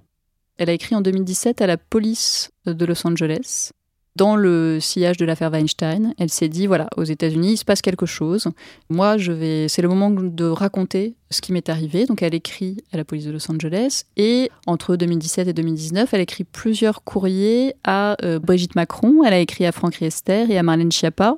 Elle 0.56 0.70
a 0.70 0.72
écrit 0.72 0.94
en 0.94 1.02
2017 1.02 1.60
à 1.60 1.66
la 1.66 1.76
police 1.76 2.50
de 2.64 2.86
Los 2.86 3.06
Angeles. 3.06 3.72
Dans 4.16 4.34
le 4.34 4.78
sillage 4.80 5.18
de 5.18 5.26
l'affaire 5.26 5.50
Weinstein, 5.50 6.14
elle 6.18 6.30
s'est 6.30 6.48
dit 6.48 6.66
voilà, 6.66 6.88
aux 6.96 7.04
États-Unis, 7.04 7.52
il 7.52 7.56
se 7.58 7.66
passe 7.66 7.82
quelque 7.82 8.06
chose. 8.06 8.48
Moi, 8.88 9.18
je 9.18 9.32
vais, 9.32 9.68
c'est 9.68 9.82
le 9.82 9.88
moment 9.88 10.08
de 10.08 10.44
raconter 10.46 11.16
ce 11.28 11.42
qui 11.42 11.52
m'est 11.52 11.68
arrivé. 11.68 12.06
Donc, 12.06 12.22
elle 12.22 12.34
écrit 12.34 12.78
à 12.92 12.96
la 12.96 13.04
police 13.04 13.26
de 13.26 13.32
Los 13.32 13.50
Angeles 13.50 14.04
et 14.16 14.50
entre 14.66 14.96
2017 14.96 15.48
et 15.48 15.52
2019, 15.52 16.14
elle 16.14 16.22
écrit 16.22 16.44
plusieurs 16.44 17.04
courriers 17.04 17.74
à 17.84 18.16
euh, 18.24 18.38
Brigitte 18.38 18.74
Macron. 18.74 19.22
Elle 19.22 19.34
a 19.34 19.40
écrit 19.40 19.66
à 19.66 19.72
Franck 19.72 19.96
Riester 19.96 20.46
et 20.48 20.56
à 20.56 20.62
Marlène 20.62 20.90
Schiappa 20.90 21.36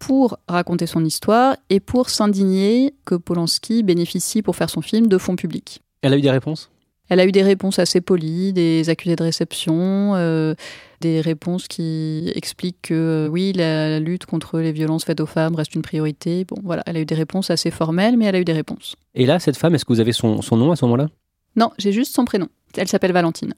pour 0.00 0.36
raconter 0.48 0.86
son 0.86 1.04
histoire 1.04 1.56
et 1.70 1.78
pour 1.78 2.10
s'indigner 2.10 2.92
que 3.04 3.14
Polanski 3.14 3.84
bénéficie 3.84 4.42
pour 4.42 4.56
faire 4.56 4.68
son 4.68 4.80
film 4.80 5.06
de 5.06 5.16
fonds 5.16 5.36
publics. 5.36 5.80
Elle 6.02 6.12
a 6.12 6.18
eu 6.18 6.20
des 6.20 6.32
réponses? 6.32 6.72
Elle 7.08 7.20
a 7.20 7.26
eu 7.26 7.32
des 7.32 7.42
réponses 7.42 7.78
assez 7.78 8.00
polies, 8.00 8.52
des 8.52 8.88
accusés 8.88 9.16
de 9.16 9.22
réception, 9.22 10.14
euh, 10.14 10.54
des 11.00 11.20
réponses 11.20 11.68
qui 11.68 12.32
expliquent 12.34 12.80
que 12.82 12.94
euh, 12.94 13.28
oui, 13.28 13.52
la 13.52 14.00
lutte 14.00 14.26
contre 14.26 14.58
les 14.60 14.72
violences 14.72 15.04
faites 15.04 15.20
aux 15.20 15.26
femmes 15.26 15.54
reste 15.54 15.74
une 15.74 15.82
priorité. 15.82 16.44
Bon, 16.44 16.56
voilà, 16.64 16.82
elle 16.86 16.96
a 16.96 17.00
eu 17.00 17.04
des 17.04 17.14
réponses 17.14 17.50
assez 17.50 17.70
formelles, 17.70 18.16
mais 18.16 18.24
elle 18.24 18.36
a 18.36 18.40
eu 18.40 18.44
des 18.44 18.52
réponses. 18.52 18.96
Et 19.14 19.26
là, 19.26 19.38
cette 19.38 19.56
femme, 19.56 19.74
est-ce 19.74 19.84
que 19.84 19.92
vous 19.92 20.00
avez 20.00 20.12
son, 20.12 20.40
son 20.40 20.56
nom 20.56 20.72
à 20.72 20.76
ce 20.76 20.84
moment-là? 20.86 21.08
Non, 21.56 21.70
j'ai 21.78 21.92
juste 21.92 22.14
son 22.14 22.24
prénom. 22.24 22.48
Elle 22.76 22.88
s'appelle 22.88 23.12
Valentine. 23.12 23.54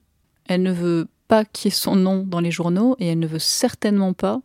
Elle 0.49 0.63
ne 0.63 0.73
veut 0.73 1.07
pas 1.29 1.45
qu'il 1.45 1.71
y 1.71 1.73
ait 1.73 1.77
son 1.77 1.97
nom 1.97 2.25
dans 2.27 2.41
les 2.41 2.51
journaux 2.51 2.97
et 2.99 3.07
elle 3.09 3.19
ne 3.19 3.27
veut 3.27 3.39
certainement 3.39 4.13
pas 4.13 4.41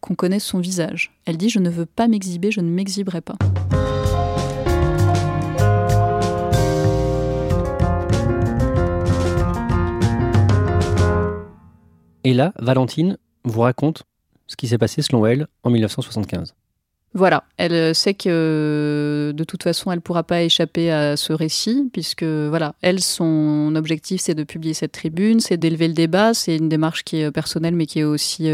qu'on 0.00 0.14
connaisse 0.14 0.44
son 0.44 0.58
visage. 0.58 1.12
Elle 1.24 1.36
dit 1.36 1.48
Je 1.48 1.58
ne 1.58 1.70
veux 1.70 1.86
pas 1.86 2.08
m'exhiber, 2.08 2.50
je 2.50 2.60
ne 2.60 2.70
m'exhiberai 2.70 3.20
pas. 3.20 3.36
Et 12.24 12.34
là, 12.34 12.52
Valentine 12.58 13.16
vous 13.44 13.60
raconte 13.60 14.04
ce 14.46 14.56
qui 14.56 14.68
s'est 14.68 14.78
passé 14.78 15.02
selon 15.02 15.24
elle 15.26 15.46
en 15.62 15.70
1975. 15.70 16.54
Voilà, 17.12 17.42
elle 17.56 17.72
euh, 17.72 17.92
sait 17.92 18.14
que 18.14 18.28
euh, 18.28 19.32
de 19.32 19.42
toute 19.42 19.64
façon, 19.64 19.90
elle 19.90 19.98
ne 19.98 20.02
pourra 20.02 20.22
pas 20.22 20.42
échapper 20.42 20.92
à 20.92 21.16
ce 21.16 21.32
récit, 21.32 21.90
puisque 21.92 22.22
voilà, 22.22 22.76
elle, 22.82 23.00
son 23.00 23.74
objectif, 23.74 24.20
c'est 24.20 24.36
de 24.36 24.44
publier 24.44 24.74
cette 24.74 24.92
tribune, 24.92 25.40
c'est 25.40 25.56
d'élever 25.56 25.88
le 25.88 25.94
débat. 25.94 26.34
C'est 26.34 26.56
une 26.56 26.68
démarche 26.68 27.02
qui 27.02 27.16
est 27.16 27.24
euh, 27.24 27.30
personnelle, 27.32 27.74
mais 27.74 27.86
qui 27.86 27.98
est 27.98 28.04
aussi 28.04 28.48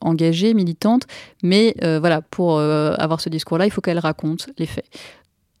engagée, 0.00 0.54
militante. 0.54 1.02
Mais 1.42 1.74
voilà, 1.82 2.22
pour 2.22 2.60
avoir 2.60 3.20
ce 3.20 3.28
discours-là, 3.28 3.66
il 3.66 3.70
faut 3.70 3.80
qu'elle 3.80 3.98
raconte 3.98 4.48
les 4.58 4.66
faits. 4.66 4.86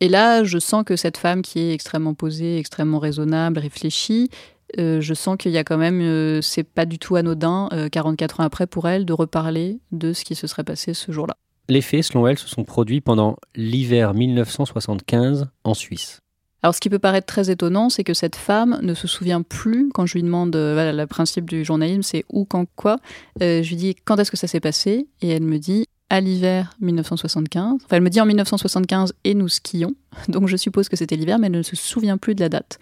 Et 0.00 0.08
là, 0.08 0.44
je 0.44 0.58
sens 0.58 0.84
que 0.84 0.96
cette 0.96 1.16
femme 1.16 1.42
qui 1.42 1.58
est 1.58 1.74
extrêmement 1.74 2.14
posée, 2.14 2.58
extrêmement 2.58 2.98
raisonnable, 2.98 3.58
réfléchie, 3.58 4.30
euh, 4.78 5.00
je 5.00 5.14
sens 5.14 5.36
qu'il 5.38 5.52
y 5.52 5.58
a 5.58 5.64
quand 5.64 5.78
même, 5.78 6.00
euh, 6.00 6.42
c'est 6.42 6.64
pas 6.64 6.84
du 6.84 6.98
tout 6.98 7.16
anodin, 7.16 7.68
44 7.90 8.40
euh, 8.40 8.42
ans 8.42 8.46
après, 8.46 8.66
pour 8.66 8.88
elle, 8.88 9.06
de 9.06 9.12
reparler 9.12 9.78
de 9.92 10.12
ce 10.12 10.24
qui 10.24 10.34
se 10.34 10.46
serait 10.46 10.64
passé 10.64 10.94
ce 10.94 11.12
jour-là. 11.12 11.36
Les 11.68 11.80
faits, 11.80 12.04
selon 12.04 12.26
elle, 12.26 12.38
se 12.38 12.48
sont 12.48 12.64
produits 12.64 13.00
pendant 13.00 13.36
l'hiver 13.54 14.14
1975 14.14 15.48
en 15.64 15.74
Suisse. 15.74 16.20
Alors, 16.62 16.74
ce 16.74 16.80
qui 16.80 16.90
peut 16.90 16.98
paraître 16.98 17.26
très 17.26 17.50
étonnant, 17.50 17.88
c'est 17.88 18.04
que 18.04 18.14
cette 18.14 18.36
femme 18.36 18.78
ne 18.82 18.94
se 18.94 19.06
souvient 19.06 19.42
plus, 19.42 19.90
quand 19.94 20.06
je 20.06 20.14
lui 20.14 20.22
demande, 20.22 20.56
voilà, 20.56 20.92
le 20.92 21.06
principe 21.06 21.48
du 21.48 21.64
journalisme, 21.64 22.02
c'est 22.02 22.24
où, 22.30 22.44
quand, 22.44 22.66
quoi. 22.74 22.96
je 23.40 23.68
lui 23.68 23.76
dis, 23.76 23.94
quand 24.04 24.16
est-ce 24.16 24.30
que 24.30 24.36
ça 24.36 24.48
s'est 24.48 24.60
passé? 24.60 25.06
Et 25.20 25.28
elle 25.28 25.44
me 25.44 25.58
dit, 25.58 25.86
à 26.10 26.20
l'hiver 26.20 26.74
1975. 26.80 27.74
Enfin, 27.84 27.96
elle 27.96 28.02
me 28.02 28.10
dit 28.10 28.20
en 28.20 28.26
1975 28.26 29.14
et 29.24 29.34
nous 29.34 29.48
skions. 29.48 29.94
Donc, 30.28 30.48
je 30.48 30.56
suppose 30.56 30.88
que 30.88 30.96
c'était 30.96 31.16
l'hiver, 31.16 31.38
mais 31.38 31.46
elle 31.46 31.52
ne 31.52 31.62
se 31.62 31.76
souvient 31.76 32.18
plus 32.18 32.34
de 32.34 32.40
la 32.40 32.48
date. 32.48 32.78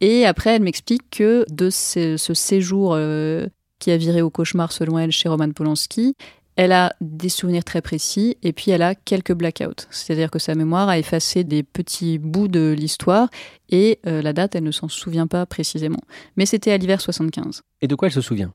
Et 0.00 0.26
après, 0.26 0.56
elle 0.56 0.62
m'explique 0.62 1.10
que 1.10 1.44
de 1.50 1.70
ce, 1.70 2.16
séjour 2.16 2.94
euh, 2.94 3.46
qui 3.78 3.90
a 3.90 3.96
viré 3.96 4.22
au 4.22 4.30
cauchemar, 4.30 4.72
selon 4.72 4.98
elle, 4.98 5.10
chez 5.10 5.28
Roman 5.28 5.50
Polanski, 5.50 6.14
elle 6.58 6.72
a 6.72 6.92
des 7.00 7.28
souvenirs 7.28 7.62
très 7.62 7.80
précis 7.80 8.36
et 8.42 8.52
puis 8.52 8.72
elle 8.72 8.82
a 8.82 8.96
quelques 8.96 9.32
blackouts. 9.32 9.86
C'est-à-dire 9.90 10.28
que 10.28 10.40
sa 10.40 10.56
mémoire 10.56 10.88
a 10.88 10.98
effacé 10.98 11.44
des 11.44 11.62
petits 11.62 12.18
bouts 12.18 12.48
de 12.48 12.74
l'histoire 12.76 13.28
et 13.70 14.00
euh, 14.08 14.22
la 14.22 14.32
date, 14.32 14.56
elle 14.56 14.64
ne 14.64 14.72
s'en 14.72 14.88
souvient 14.88 15.28
pas 15.28 15.46
précisément. 15.46 16.00
Mais 16.36 16.46
c'était 16.46 16.72
à 16.72 16.76
l'hiver 16.76 17.00
75. 17.00 17.62
Et 17.80 17.86
de 17.86 17.94
quoi 17.94 18.08
elle 18.08 18.14
se 18.14 18.20
souvient? 18.20 18.52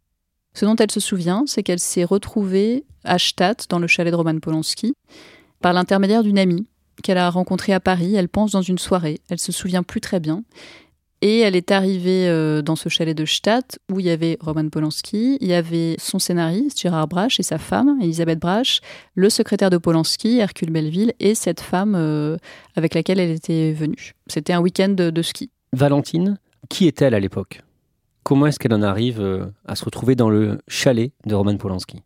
Ce 0.54 0.66
dont 0.66 0.76
elle 0.76 0.92
se 0.92 1.00
souvient, 1.00 1.46
c'est 1.48 1.64
qu'elle 1.64 1.80
s'est 1.80 2.04
retrouvée 2.04 2.84
à 3.06 3.18
Stadt, 3.18 3.68
dans 3.70 3.80
le 3.80 3.88
chalet 3.88 4.12
de 4.12 4.18
Roman 4.18 4.38
Polanski, 4.38 4.94
par 5.62 5.72
l'intermédiaire 5.72 6.24
d'une 6.24 6.40
amie 6.40 6.68
qu'elle 7.04 7.18
a 7.18 7.30
rencontré 7.30 7.72
à 7.74 7.80
Paris, 7.80 8.16
elle 8.16 8.30
pense 8.30 8.52
dans 8.52 8.62
une 8.62 8.78
soirée, 8.78 9.22
elle 9.30 9.40
se 9.40 9.52
souvient 9.54 9.82
plus 9.82 10.02
très 10.02 10.20
bien. 10.20 10.44
Et 11.26 11.40
elle 11.40 11.56
est 11.56 11.72
arrivée 11.72 12.28
euh, 12.28 12.62
dans 12.62 12.76
ce 12.76 12.90
chalet 12.90 13.18
de 13.18 13.24
Stadt 13.24 13.80
où 13.90 14.02
il 14.02 14.08
y 14.08 14.10
avait 14.10 14.38
Roman 14.42 14.68
Polanski, 14.68 15.38
il 15.40 15.48
y 15.48 15.54
avait 15.54 15.96
son 15.98 16.20
scénariste 16.20 16.82
Gérard 16.82 17.08
Brache 17.08 17.40
et 17.40 17.44
sa 17.44 17.58
femme 17.58 17.98
Elisabeth 18.02 18.40
Brache, 18.40 18.82
le 19.16 19.30
secrétaire 19.30 19.70
de 19.70 19.78
Polanski 19.78 20.40
Hercule 20.40 20.70
Belleville 20.70 21.14
et 21.22 21.34
cette 21.34 21.62
femme 21.62 21.96
euh, 21.96 22.36
avec 22.76 22.94
laquelle 22.94 23.22
elle 23.22 23.32
était 23.32 23.72
venue. 23.72 24.16
C'était 24.28 24.52
un 24.52 24.60
week-end 24.60 24.90
de, 24.90 25.22
ski. 25.22 25.50
Valentine, 25.72 26.40
qui 26.68 26.88
est-elle 26.88 27.14
à 27.14 27.22
l'époque? 27.22 27.62
Comment 28.24 28.48
est-ce 28.48 28.60
qu'elle 28.60 28.74
en 28.74 28.82
arrive 28.82 29.22
euh, 29.22 29.46
à 29.66 29.78
se 29.78 29.86
retrouver 29.86 30.16
dans 30.16 30.30
le 30.30 30.58
chalet 30.68 31.14
de 31.26 31.36
Roman 31.36 31.56
Polanski? 31.56 32.02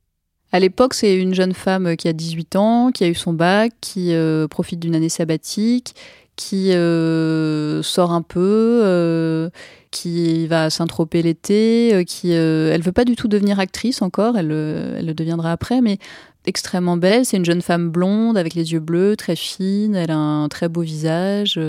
À 0.51 0.59
l'époque, 0.59 0.93
c'est 0.93 1.15
une 1.15 1.33
jeune 1.33 1.55
femme 1.55 1.97
qui 1.97 2.07
a 2.07 2.13
18 2.13 2.55
ans, 2.55 2.91
qui 2.91 3.03
a 3.03 3.07
eu 3.07 3.15
son 3.15 3.33
bac, 3.33 3.73
qui 3.81 4.13
profite 4.49 4.79
d'une 4.79 4.95
année 4.95 5.09
sabbatique, 5.09 5.93
qui 6.37 6.71
euh, 6.71 7.81
sort 7.83 8.11
un 8.11 8.21
peu, 8.21 8.81
euh, 8.83 9.49
qui 9.91 10.47
va 10.47 10.69
s'introper 10.69 11.21
l'été, 11.21 11.93
euh, 11.93 12.03
qui 12.05 12.31
elle 12.31 12.81
veut 12.81 12.93
pas 12.93 13.03
du 13.03 13.17
tout 13.17 13.27
devenir 13.27 13.59
actrice 13.59 14.01
encore, 14.01 14.37
elle, 14.37 14.51
elle 14.51 15.05
le 15.05 15.13
deviendra 15.13 15.51
après, 15.51 15.81
mais 15.81 15.97
extrêmement 16.45 16.95
belle. 16.95 17.25
C'est 17.25 17.35
une 17.35 17.45
jeune 17.45 17.61
femme 17.61 17.89
blonde 17.89 18.37
avec 18.37 18.53
les 18.53 18.71
yeux 18.71 18.79
bleus, 18.79 19.17
très 19.17 19.35
fine. 19.35 19.95
Elle 19.95 20.11
a 20.11 20.17
un 20.17 20.47
très 20.47 20.69
beau 20.69 20.81
visage. 20.81 21.59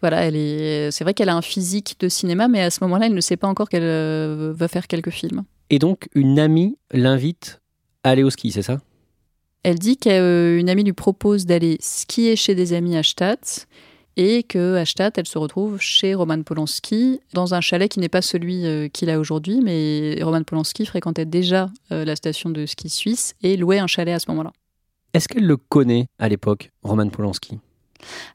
voilà, 0.00 0.22
elle 0.24 0.34
est. 0.34 0.90
C'est 0.90 1.04
vrai 1.04 1.14
qu'elle 1.14 1.28
a 1.28 1.36
un 1.36 1.42
physique 1.42 1.96
de 2.00 2.08
cinéma, 2.08 2.48
mais 2.48 2.62
à 2.62 2.70
ce 2.70 2.82
moment-là, 2.82 3.06
elle 3.06 3.14
ne 3.14 3.20
sait 3.20 3.36
pas 3.36 3.46
encore 3.46 3.68
qu'elle 3.68 4.52
va 4.52 4.66
faire 4.66 4.88
quelques 4.88 5.10
films. 5.10 5.44
Et 5.70 5.78
donc, 5.78 6.08
une 6.14 6.38
amie 6.38 6.76
l'invite 6.90 7.60
à 8.02 8.10
aller 8.10 8.22
au 8.22 8.30
ski, 8.30 8.50
c'est 8.50 8.62
ça? 8.62 8.78
Elle 9.62 9.78
dit 9.78 9.96
qu'une 9.96 10.68
amie 10.68 10.84
lui 10.84 10.92
propose 10.92 11.46
d'aller 11.46 11.78
skier 11.80 12.36
chez 12.36 12.54
des 12.54 12.74
amis 12.74 12.96
à 12.96 13.02
Stadt 13.02 13.66
et 14.16 14.42
que 14.42 14.76
à 14.76 14.84
Stadt, 14.84 15.18
elle 15.18 15.26
se 15.26 15.38
retrouve 15.38 15.80
chez 15.80 16.14
Roman 16.14 16.42
Polanski 16.42 17.20
dans 17.32 17.54
un 17.54 17.60
chalet 17.60 17.90
qui 17.90 18.00
n'est 18.00 18.08
pas 18.08 18.22
celui 18.22 18.66
euh, 18.66 18.88
qu'il 18.88 19.10
a 19.10 19.18
aujourd'hui, 19.18 19.60
mais 19.62 20.18
Roman 20.22 20.42
Polanski 20.42 20.86
fréquentait 20.86 21.24
déjà 21.24 21.70
euh, 21.92 22.04
la 22.04 22.16
station 22.16 22.50
de 22.50 22.66
ski 22.66 22.88
suisse 22.88 23.34
et 23.42 23.56
louait 23.56 23.78
un 23.78 23.86
chalet 23.86 24.14
à 24.14 24.18
ce 24.18 24.30
moment-là. 24.30 24.52
Est-ce 25.12 25.28
qu'elle 25.28 25.46
le 25.46 25.56
connaît 25.56 26.06
à 26.18 26.28
l'époque, 26.28 26.70
Roman 26.82 27.08
Polanski? 27.08 27.58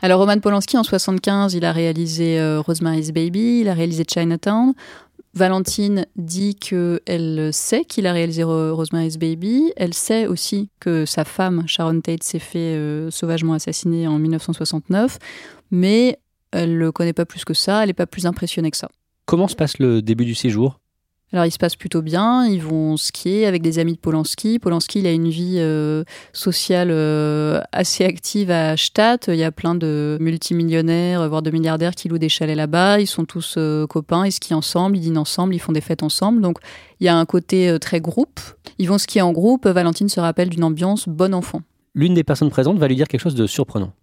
Alors 0.01 0.19
Roman 0.19 0.39
Polanski 0.39 0.77
en 0.77 0.83
75, 0.83 1.53
il 1.53 1.65
a 1.65 1.71
réalisé 1.71 2.39
euh, 2.39 2.61
Rosemary's 2.61 3.11
Baby, 3.11 3.61
il 3.61 3.69
a 3.69 3.73
réalisé 3.73 4.03
Chinatown. 4.07 4.73
Valentine 5.39 6.05
dit 6.17 6.55
qu'elle 6.55 7.49
sait 7.53 7.85
qu'il 7.85 8.07
a 8.07 8.11
réalisé 8.11 8.43
Rosemary's 8.43 9.17
Baby. 9.17 9.71
Elle 9.77 9.93
sait 9.93 10.27
aussi 10.27 10.69
que 10.81 11.05
sa 11.05 11.23
femme, 11.23 11.63
Sharon 11.65 12.01
Tate, 12.01 12.23
s'est 12.23 12.39
fait 12.39 12.75
euh, 12.75 13.09
sauvagement 13.09 13.53
assassiner 13.53 14.05
en 14.05 14.19
1969. 14.19 15.17
Mais 15.71 16.19
elle 16.51 16.73
ne 16.73 16.77
le 16.77 16.91
connaît 16.91 17.13
pas 17.13 17.25
plus 17.25 17.45
que 17.45 17.53
ça. 17.53 17.81
Elle 17.81 17.87
n'est 17.87 17.93
pas 17.93 18.05
plus 18.05 18.25
impressionnée 18.25 18.69
que 18.69 18.75
ça. 18.75 18.89
Comment 19.25 19.47
se 19.47 19.55
passe 19.55 19.79
le 19.79 20.01
début 20.01 20.25
du 20.25 20.35
séjour? 20.35 20.81
Alors 21.31 21.45
il 21.45 21.51
se 21.51 21.59
passe 21.59 21.75
plutôt 21.75 22.01
bien, 22.01 22.47
ils 22.47 22.61
vont 22.61 22.97
skier 22.97 23.45
avec 23.45 23.61
des 23.61 23.77
amis 23.77 23.93
de 23.93 23.99
Polanski. 23.99 24.57
Polanski, 24.57 24.99
il 24.99 25.07
a 25.07 25.11
une 25.11 25.29
vie 25.29 25.57
euh, 25.59 26.03
sociale 26.33 26.89
euh, 26.91 27.61
assez 27.71 28.03
active 28.03 28.49
à 28.49 28.75
Stadt. 28.75 29.27
Il 29.27 29.35
y 29.35 29.43
a 29.43 29.51
plein 29.51 29.75
de 29.75 30.17
multimillionnaires, 30.19 31.29
voire 31.29 31.43
de 31.43 31.51
milliardaires 31.51 31.93
qui 31.93 32.09
louent 32.09 32.17
des 32.17 32.29
chalets 32.29 32.57
là-bas. 32.57 32.99
Ils 32.99 33.07
sont 33.07 33.25
tous 33.25 33.55
euh, 33.57 33.85
copains, 33.85 34.25
ils 34.25 34.31
skient 34.31 34.55
ensemble, 34.55 34.97
ils 34.97 35.01
dînent 35.01 35.19
ensemble, 35.19 35.53
ils 35.53 35.59
font 35.59 35.71
des 35.71 35.81
fêtes 35.81 36.01
ensemble. 36.01 36.41
Donc 36.41 36.57
il 36.99 37.05
y 37.05 37.09
a 37.09 37.15
un 37.15 37.25
côté 37.25 37.77
très 37.79 38.01
groupe. 38.01 38.39
Ils 38.79 38.89
vont 38.89 38.97
skier 38.97 39.21
en 39.21 39.31
groupe. 39.31 39.67
Valentine 39.67 40.09
se 40.09 40.19
rappelle 40.19 40.49
d'une 40.49 40.63
ambiance 40.63 41.07
bon 41.07 41.35
enfant. 41.35 41.61
L'une 41.93 42.15
des 42.15 42.23
personnes 42.23 42.49
présentes 42.49 42.79
va 42.79 42.87
lui 42.87 42.95
dire 42.95 43.07
quelque 43.07 43.21
chose 43.21 43.35
de 43.35 43.45
surprenant. 43.45 43.93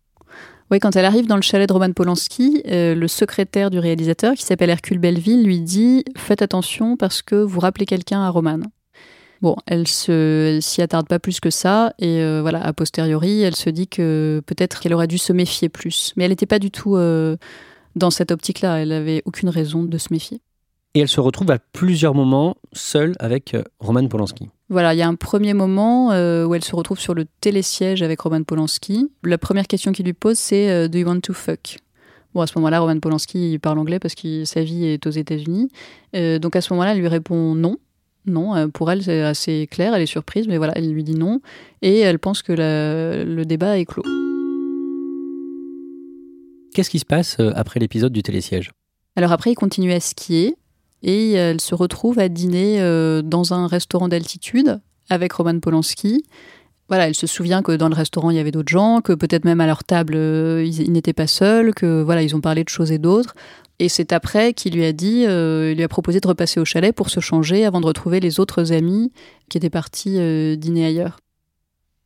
Oui, 0.70 0.80
quand 0.80 0.96
elle 0.96 1.04
arrive 1.04 1.28
dans 1.28 1.36
le 1.36 1.42
chalet 1.42 1.68
de 1.68 1.72
Roman 1.72 1.92
Polanski, 1.92 2.62
euh, 2.66 2.96
le 2.96 3.06
secrétaire 3.06 3.70
du 3.70 3.78
réalisateur, 3.78 4.34
qui 4.34 4.42
s'appelle 4.42 4.70
Hercule 4.70 4.98
Belleville, 4.98 5.44
lui 5.44 5.60
dit 5.60 6.04
Faites 6.16 6.42
attention 6.42 6.96
parce 6.96 7.22
que 7.22 7.36
vous 7.36 7.60
rappelez 7.60 7.86
quelqu'un 7.86 8.22
à 8.22 8.30
Roman. 8.30 8.58
Bon, 9.42 9.54
elle 9.66 9.86
se 9.86 10.58
s'y 10.60 10.82
attarde 10.82 11.06
pas 11.06 11.20
plus 11.20 11.38
que 11.38 11.50
ça, 11.50 11.92
et 12.00 12.20
euh, 12.20 12.40
voilà, 12.40 12.64
a 12.64 12.72
posteriori, 12.72 13.42
elle 13.42 13.54
se 13.54 13.70
dit 13.70 13.86
que 13.86 14.42
peut-être 14.46 14.80
qu'elle 14.80 14.94
aurait 14.94 15.06
dû 15.06 15.18
se 15.18 15.32
méfier 15.32 15.68
plus. 15.68 16.12
Mais 16.16 16.24
elle 16.24 16.30
n'était 16.30 16.46
pas 16.46 16.58
du 16.58 16.72
tout 16.72 16.96
euh, 16.96 17.36
dans 17.94 18.10
cette 18.10 18.32
optique-là, 18.32 18.78
elle 18.78 18.88
n'avait 18.88 19.22
aucune 19.24 19.50
raison 19.50 19.84
de 19.84 19.98
se 19.98 20.08
méfier 20.10 20.40
et 20.96 21.00
elle 21.00 21.08
se 21.08 21.20
retrouve 21.20 21.50
à 21.50 21.58
plusieurs 21.58 22.14
moments 22.14 22.56
seule 22.72 23.16
avec 23.18 23.52
euh, 23.52 23.62
Roman 23.80 24.08
Polanski. 24.08 24.48
Voilà, 24.70 24.94
il 24.94 24.96
y 24.96 25.02
a 25.02 25.08
un 25.08 25.14
premier 25.14 25.52
moment 25.52 26.10
euh, 26.12 26.46
où 26.46 26.54
elle 26.54 26.64
se 26.64 26.74
retrouve 26.74 26.98
sur 26.98 27.12
le 27.12 27.26
télésiège 27.42 28.02
avec 28.02 28.18
Roman 28.22 28.42
Polanski. 28.42 29.10
La 29.22 29.36
première 29.36 29.66
question 29.66 29.92
qu'il 29.92 30.06
lui 30.06 30.14
pose, 30.14 30.38
c'est 30.38 30.70
euh, 30.70 30.88
Do 30.88 30.98
you 30.98 31.06
want 31.06 31.20
to 31.20 31.34
fuck? 31.34 31.76
Bon, 32.32 32.40
à 32.40 32.46
ce 32.46 32.54
moment-là, 32.56 32.80
Roman 32.80 32.98
Polanski 32.98 33.58
parle 33.58 33.78
anglais 33.78 33.98
parce 33.98 34.14
que 34.14 34.46
sa 34.46 34.62
vie 34.62 34.86
est 34.86 35.06
aux 35.06 35.10
États-Unis. 35.10 35.68
donc 36.14 36.56
à 36.56 36.62
ce 36.62 36.72
moment-là, 36.72 36.92
elle 36.92 37.00
lui 37.00 37.08
répond 37.08 37.54
non. 37.54 37.76
Non, 38.24 38.70
pour 38.70 38.90
elle, 38.90 39.02
c'est 39.02 39.22
assez 39.22 39.68
clair, 39.70 39.94
elle 39.94 40.02
est 40.02 40.06
surprise, 40.06 40.48
mais 40.48 40.56
voilà, 40.56 40.72
elle 40.76 40.90
lui 40.90 41.04
dit 41.04 41.14
non. 41.14 41.40
Et 41.82 42.00
elle 42.00 42.18
pense 42.18 42.42
que 42.42 42.52
le 42.52 43.44
débat 43.44 43.78
est 43.78 43.84
clos. 43.84 44.02
Qu'est-ce 46.74 46.90
qui 46.90 46.98
se 46.98 47.04
passe 47.04 47.36
après 47.54 47.80
l'épisode 47.80 48.12
du 48.12 48.22
télésiège? 48.22 48.72
Alors 49.14 49.32
après, 49.32 49.52
il 49.52 49.54
continue 49.54 49.92
à 49.92 50.00
skier 50.00 50.56
et 51.06 51.32
elle 51.32 51.60
se 51.60 51.74
retrouve 51.74 52.18
à 52.18 52.28
dîner 52.28 52.80
euh, 52.80 53.22
dans 53.22 53.54
un 53.54 53.68
restaurant 53.68 54.08
d'altitude 54.08 54.80
avec 55.08 55.32
Roman 55.32 55.60
Polanski. 55.60 56.24
Voilà, 56.88 57.06
elle 57.06 57.14
se 57.14 57.28
souvient 57.28 57.62
que 57.62 57.72
dans 57.72 57.88
le 57.88 57.94
restaurant 57.94 58.30
il 58.30 58.36
y 58.36 58.40
avait 58.40 58.50
d'autres 58.50 58.70
gens, 58.70 59.00
que 59.00 59.12
peut-être 59.12 59.44
même 59.44 59.60
à 59.60 59.66
leur 59.66 59.84
table 59.84 60.14
euh, 60.16 60.64
ils, 60.64 60.92
n'étaient 60.92 61.12
pas 61.12 61.28
seuls, 61.28 61.74
que 61.74 62.02
voilà 62.02 62.22
ils 62.22 62.34
ont 62.34 62.40
parlé 62.40 62.64
de 62.64 62.68
choses 62.68 62.90
et 62.90 62.98
d'autres. 62.98 63.34
Et 63.78 63.88
c'est 63.88 64.12
après 64.12 64.52
qu'il 64.52 64.74
lui 64.74 64.84
a 64.84 64.92
dit, 64.92 65.24
euh, 65.26 65.70
il 65.70 65.76
lui 65.76 65.84
a 65.84 65.88
proposé 65.88 66.18
de 66.18 66.26
repasser 66.26 66.58
au 66.58 66.64
chalet 66.64 66.94
pour 66.94 67.08
se 67.08 67.20
changer 67.20 67.64
avant 67.64 67.80
de 67.80 67.86
retrouver 67.86 68.18
les 68.18 68.40
autres 68.40 68.72
amis 68.72 69.12
qui 69.48 69.58
étaient 69.58 69.70
partis 69.70 70.18
dîner 70.56 70.86
ailleurs. 70.86 71.20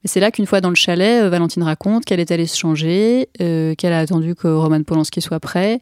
Et 0.05 0.09
c'est 0.09 0.21
là 0.21 0.31
qu'une 0.31 0.47
fois 0.47 0.61
dans 0.61 0.71
le 0.71 0.75
chalet, 0.75 1.25
Valentine 1.29 1.63
raconte 1.63 2.05
qu'elle 2.05 2.21
est 2.21 2.33
allée 2.33 2.47
se 2.47 2.59
changer, 2.59 3.29
qu'elle 3.39 3.93
a 3.93 3.99
attendu 3.99 4.35
que 4.35 4.49
Roman 4.49 4.83
Polanski 4.83 5.21
soit 5.21 5.41
prêt 5.41 5.81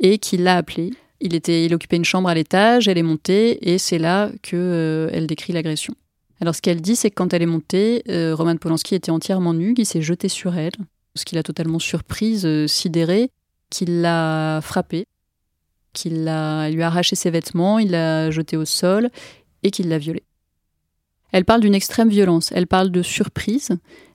et 0.00 0.18
qu'il 0.18 0.42
l'a 0.42 0.56
appelé 0.56 0.92
il, 1.20 1.34
était, 1.34 1.64
il 1.64 1.74
occupait 1.74 1.96
une 1.96 2.04
chambre 2.04 2.28
à 2.28 2.34
l'étage, 2.34 2.88
elle 2.88 2.98
est 2.98 3.02
montée 3.02 3.70
et 3.70 3.78
c'est 3.78 3.98
là 3.98 4.30
qu'elle 4.42 4.60
euh, 4.62 5.26
décrit 5.26 5.52
l'agression. 5.52 5.94
Alors 6.40 6.54
ce 6.54 6.62
qu'elle 6.62 6.80
dit, 6.80 6.96
c'est 6.96 7.10
que 7.10 7.14
quand 7.14 7.34
elle 7.34 7.42
est 7.42 7.46
montée, 7.46 8.02
euh, 8.08 8.34
Roman 8.34 8.56
Polanski 8.56 8.94
était 8.94 9.10
entièrement 9.10 9.52
nu, 9.52 9.74
il 9.76 9.84
s'est 9.84 10.02
jeté 10.02 10.28
sur 10.28 10.56
elle, 10.56 10.72
ce 11.14 11.24
qui 11.24 11.34
l'a 11.34 11.42
totalement 11.42 11.78
surprise, 11.78 12.46
euh, 12.46 12.66
sidérée, 12.66 13.30
qu'il 13.68 14.00
l'a 14.00 14.60
frappée, 14.62 15.06
qu'il 15.92 16.22
lui 16.22 16.28
a 16.28 16.86
arraché 16.86 17.16
ses 17.16 17.30
vêtements, 17.30 17.78
il 17.78 17.90
l'a 17.90 18.30
jeté 18.30 18.56
au 18.56 18.64
sol 18.64 19.10
et 19.62 19.70
qu'il 19.70 19.88
l'a 19.88 19.98
violée. 19.98 20.24
Elle 21.32 21.44
parle 21.44 21.60
d'une 21.60 21.74
extrême 21.74 22.08
violence, 22.08 22.50
elle 22.52 22.66
parle 22.66 22.90
de 22.90 23.02
surprise, 23.02 23.70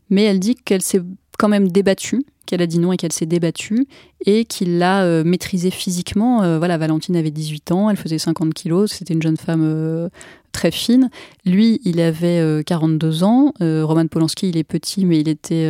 mais 0.10 0.24
elle 0.24 0.40
dit 0.40 0.56
qu'elle 0.56 0.82
s'est 0.82 1.02
quand 1.38 1.48
même 1.48 1.70
débattue 1.70 2.26
qu'elle 2.46 2.62
a 2.62 2.68
dit 2.68 2.80
non 2.80 2.92
et 2.92 2.98
qu'elle 2.98 3.12
s'est 3.12 3.26
débattue 3.26 3.88
et 4.26 4.46
qu'il 4.46 4.78
l'a 4.78 5.04
euh, 5.04 5.24
maîtrisée 5.24 5.72
physiquement. 5.72 6.44
Euh, 6.44 6.58
voilà, 6.58 6.78
Valentine 6.78 7.16
avait 7.16 7.32
18 7.32 7.72
ans, 7.72 7.90
elle 7.90 7.98
faisait 7.98 8.18
50 8.18 8.54
kilos, 8.54 8.92
c'était 8.92 9.14
une 9.14 9.22
jeune 9.22 9.38
femme 9.38 9.64
euh, 9.64 10.10
très 10.52 10.72
fine. 10.72 11.10
Lui, 11.46 11.82
il 11.84 12.00
avait 12.00 12.64
42 12.66 13.24
ans. 13.24 13.54
Roman 13.60 14.08
Polanski, 14.08 14.50
il 14.50 14.58
est 14.58 14.64
petit, 14.64 15.06
mais 15.06 15.20
il 15.20 15.28
était 15.28 15.68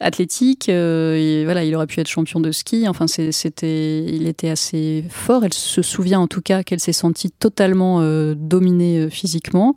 athlétique. 0.00 0.64
voilà, 0.68 1.62
il 1.62 1.74
aurait 1.74 1.86
pu 1.86 2.00
être 2.00 2.08
champion 2.08 2.40
de 2.40 2.52
ski. 2.52 2.88
Enfin, 2.88 3.06
c'était, 3.06 4.02
il 4.04 4.26
était 4.26 4.48
assez 4.48 5.04
fort. 5.10 5.44
Elle 5.44 5.52
se 5.52 5.82
souvient 5.82 6.20
en 6.20 6.26
tout 6.26 6.40
cas 6.40 6.62
qu'elle 6.62 6.80
s'est 6.80 6.94
sentie 6.94 7.30
totalement 7.30 8.00
dominée 8.34 9.10
physiquement 9.10 9.74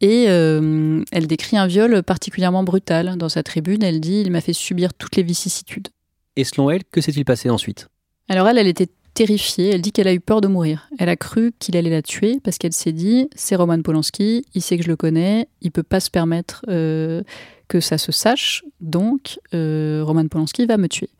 et 0.00 0.26
euh, 0.28 1.02
elle 1.10 1.26
décrit 1.26 1.56
un 1.56 1.66
viol 1.66 2.02
particulièrement 2.02 2.62
brutal. 2.62 3.16
Dans 3.16 3.28
sa 3.28 3.42
tribune, 3.42 3.82
elle 3.82 4.00
dit 4.00 4.22
Il 4.24 4.30
m'a 4.30 4.40
fait 4.40 4.52
subir 4.52 4.94
toutes 4.94 5.16
les 5.16 5.22
vicissitudes. 5.22 5.88
Et 6.36 6.44
selon 6.44 6.70
elle, 6.70 6.84
que 6.84 7.00
s'est-il 7.00 7.24
passé 7.24 7.50
ensuite? 7.50 7.88
Alors 8.28 8.46
elle, 8.46 8.58
elle 8.58 8.68
était 8.68 8.88
terrifiée. 9.14 9.70
Elle 9.70 9.82
dit 9.82 9.90
qu'elle 9.90 10.06
a 10.06 10.14
eu 10.14 10.20
peur 10.20 10.40
de 10.40 10.46
mourir. 10.46 10.88
Elle 10.98 11.08
a 11.08 11.16
cru 11.16 11.52
qu'il 11.58 11.76
allait 11.76 11.90
la 11.90 12.02
tuer 12.02 12.38
parce 12.42 12.58
qu'elle 12.58 12.72
s'est 12.72 12.92
dit 12.92 13.28
C'est 13.34 13.56
Roman 13.56 13.82
Polanski, 13.82 14.44
il 14.54 14.62
sait 14.62 14.76
que 14.76 14.84
je 14.84 14.88
le 14.88 14.96
connais, 14.96 15.48
il 15.60 15.72
peut 15.72 15.82
pas 15.82 15.98
se 15.98 16.10
permettre 16.10 16.64
euh, 16.68 17.22
que 17.66 17.80
ça 17.80 17.98
se 17.98 18.12
sache, 18.12 18.64
donc 18.80 19.40
euh, 19.54 20.02
Roman 20.04 20.28
Polanski 20.28 20.66
va 20.66 20.76
me 20.76 20.88
tuer. 20.88 21.10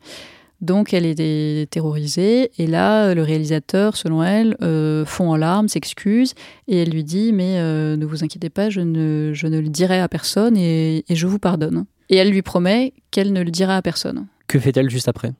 Donc 0.61 0.93
elle 0.93 1.07
est 1.07 1.71
terrorisée 1.71 2.51
et 2.59 2.67
là 2.67 3.15
le 3.15 3.23
réalisateur, 3.23 3.97
selon 3.97 4.25
elle, 4.25 4.57
euh, 4.61 5.05
fond 5.05 5.31
en 5.31 5.37
larmes, 5.37 5.69
s'excuse 5.69 6.35
et 6.67 6.83
elle 6.83 6.91
lui 6.91 7.05
dit 7.05 7.33
mais 7.33 7.59
euh, 7.59 7.97
ne 7.97 8.05
vous 8.05 8.25
inquiétez 8.25 8.51
pas, 8.51 8.69
je 8.69 8.81
ne, 8.81 9.33
je 9.35 9.47
ne 9.47 9.61
le 9.61 9.69
dirai 9.69 10.01
à 10.01 10.09
personne 10.09 10.57
et, 10.57 11.05
et, 11.09 11.15
je 11.15 11.27
vous 11.29 11.39
pardonne. 11.39 11.85
Et 12.11 12.17
elle 12.17 12.31
lui 12.31 12.43
promet 12.43 12.93
qu'elle 13.13 13.33
ne 13.33 13.43
le 13.43 13.51
dira 13.53 13.77
à 13.77 13.83
personne. 13.83 14.27
Que 14.49 14.59
fait-elle 14.59 14.91
juste 14.91 15.09
après? 15.09 15.33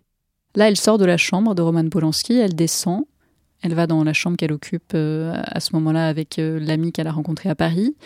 Là 0.55 0.69
elle 0.69 0.77
sort 0.77 0.99
de 0.99 1.05
la 1.05 1.17
chambre 1.17 1.57
de 1.57 1.63
Roman 1.63 1.89
Polanski, 1.89 2.39
elle 2.39 2.55
descend, 2.55 3.03
elle 3.63 3.75
va 3.75 3.89
dans 3.89 4.05
la 4.05 4.13
chambre 4.13 4.37
qu'elle 4.37 4.53
occupe 4.53 4.93
euh, 4.95 5.33
à 5.35 5.59
ce 5.59 5.75
moment-là 5.75 6.07
avec 6.07 6.37
l'ami 6.39 6.93
qu'elle 6.93 7.09
a 7.09 7.13
rencontré 7.13 7.49
à 7.49 7.57
Paris. 7.57 7.97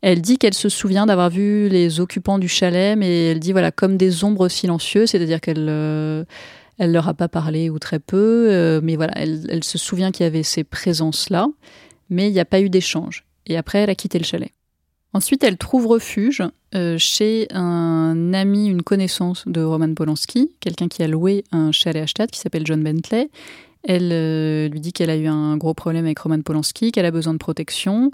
Elle 0.00 0.20
dit 0.20 0.38
qu'elle 0.38 0.54
se 0.54 0.68
souvient 0.68 1.06
d'avoir 1.06 1.28
vu 1.28 1.68
les 1.68 1.98
occupants 1.98 2.38
du 2.38 2.48
chalet, 2.48 2.96
mais 2.96 3.30
elle 3.30 3.40
dit 3.40 3.52
voilà 3.52 3.72
comme 3.72 3.96
des 3.96 4.22
ombres 4.22 4.48
silencieuses, 4.48 5.10
c'est-à-dire 5.10 5.40
qu'elle 5.40 5.66
euh, 5.68 6.24
elle 6.78 6.92
leur 6.92 7.08
a 7.08 7.14
pas 7.14 7.28
parlé 7.28 7.70
ou 7.70 7.78
très 7.78 7.98
peu, 7.98 8.48
euh, 8.50 8.80
mais 8.82 8.96
voilà, 8.96 9.12
elle, 9.16 9.64
se 9.64 9.78
souvient 9.78 10.12
qu'il 10.12 10.24
y 10.24 10.26
avait 10.26 10.44
ces 10.44 10.64
présences-là, 10.64 11.48
mais 12.08 12.28
il 12.28 12.32
n'y 12.32 12.40
a 12.40 12.44
pas 12.44 12.60
eu 12.60 12.70
d'échange. 12.70 13.24
Et 13.46 13.56
après, 13.56 13.80
elle 13.80 13.90
a 13.90 13.94
quitté 13.94 14.18
le 14.18 14.24
chalet. 14.24 14.52
Ensuite, 15.12 15.42
elle 15.42 15.56
trouve 15.56 15.86
refuge 15.86 16.42
euh, 16.74 16.96
chez 16.98 17.48
un 17.50 18.32
ami, 18.34 18.68
une 18.68 18.82
connaissance 18.82 19.44
de 19.46 19.62
Roman 19.62 19.92
Polanski, 19.94 20.52
quelqu'un 20.60 20.88
qui 20.88 21.02
a 21.02 21.08
loué 21.08 21.44
un 21.50 21.72
chalet 21.72 22.02
à 22.02 22.06
Stade 22.06 22.30
qui 22.30 22.38
s'appelle 22.38 22.66
John 22.66 22.82
Bentley. 22.82 23.30
Elle 23.82 24.10
euh, 24.12 24.68
lui 24.68 24.80
dit 24.80 24.92
qu'elle 24.92 25.10
a 25.10 25.16
eu 25.16 25.26
un 25.26 25.56
gros 25.56 25.74
problème 25.74 26.04
avec 26.04 26.18
Roman 26.18 26.42
Polanski, 26.42 26.92
qu'elle 26.92 27.06
a 27.06 27.10
besoin 27.10 27.32
de 27.32 27.38
protection, 27.38 28.10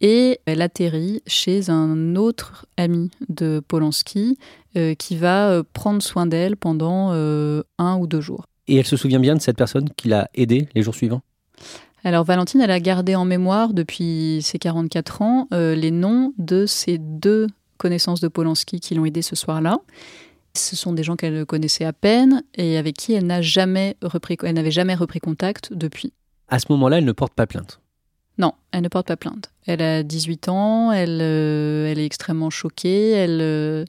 et 0.00 0.40
elle 0.46 0.62
atterrit 0.62 1.22
chez 1.26 1.70
un 1.70 2.14
autre 2.16 2.66
ami 2.76 3.10
de 3.28 3.60
Polanski 3.66 4.38
euh, 4.76 4.94
qui 4.94 5.16
va 5.16 5.50
euh, 5.50 5.62
prendre 5.72 6.02
soin 6.02 6.26
d'elle 6.26 6.56
pendant 6.56 7.10
euh, 7.12 7.62
un 7.78 7.96
ou 7.98 8.06
deux 8.06 8.20
jours. 8.20 8.46
Et 8.68 8.76
elle 8.76 8.86
se 8.86 8.96
souvient 8.96 9.20
bien 9.20 9.34
de 9.34 9.40
cette 9.40 9.56
personne 9.56 9.88
qui 9.96 10.08
l'a 10.08 10.28
aidée 10.34 10.68
les 10.74 10.82
jours 10.82 10.94
suivants? 10.94 11.22
Alors 12.04 12.24
Valentine, 12.24 12.60
elle 12.60 12.70
a 12.70 12.80
gardé 12.80 13.16
en 13.16 13.24
mémoire 13.24 13.74
depuis 13.74 14.40
ses 14.42 14.58
44 14.58 15.22
ans 15.22 15.48
euh, 15.52 15.74
les 15.74 15.90
noms 15.90 16.32
de 16.38 16.66
ces 16.66 16.98
deux 16.98 17.48
connaissances 17.76 18.20
de 18.20 18.28
Polanski 18.28 18.80
qui 18.80 18.94
l'ont 18.94 19.04
aidée 19.04 19.22
ce 19.22 19.36
soir-là. 19.36 19.78
Ce 20.54 20.76
sont 20.76 20.92
des 20.92 21.02
gens 21.02 21.16
qu'elle 21.16 21.44
connaissait 21.44 21.84
à 21.84 21.92
peine 21.92 22.42
et 22.56 22.76
avec 22.76 22.96
qui 22.96 23.12
elle 23.12 23.26
n'a 23.26 23.42
jamais 23.42 23.96
repris, 24.02 24.36
elle 24.42 24.54
n'avait 24.54 24.70
jamais 24.70 24.94
repris 24.94 25.20
contact 25.20 25.72
depuis. 25.72 26.12
À 26.48 26.58
ce 26.58 26.66
moment-là, 26.70 26.98
elle 26.98 27.04
ne 27.04 27.12
porte 27.12 27.34
pas 27.34 27.46
plainte. 27.46 27.80
Non, 28.38 28.52
elle 28.70 28.82
ne 28.82 28.88
porte 28.88 29.08
pas 29.08 29.16
plainte. 29.16 29.50
Elle 29.66 29.82
a 29.82 30.02
18 30.02 30.48
ans, 30.48 30.92
elle, 30.92 31.18
euh, 31.20 31.90
elle 31.90 31.98
est 31.98 32.06
extrêmement 32.06 32.50
choquée, 32.50 33.10
elle, 33.10 33.40
euh, 33.42 33.84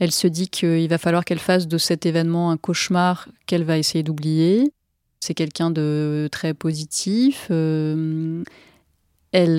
elle 0.00 0.10
se 0.10 0.26
dit 0.26 0.48
qu'il 0.48 0.88
va 0.88 0.98
falloir 0.98 1.24
qu'elle 1.24 1.38
fasse 1.38 1.68
de 1.68 1.78
cet 1.78 2.04
événement 2.04 2.50
un 2.50 2.56
cauchemar 2.56 3.28
qu'elle 3.46 3.64
va 3.64 3.78
essayer 3.78 4.02
d'oublier. 4.02 4.72
C'est 5.20 5.34
quelqu'un 5.34 5.70
de 5.70 6.28
très 6.30 6.52
positif. 6.52 7.46
euh, 7.50 8.42
elle 9.32 9.58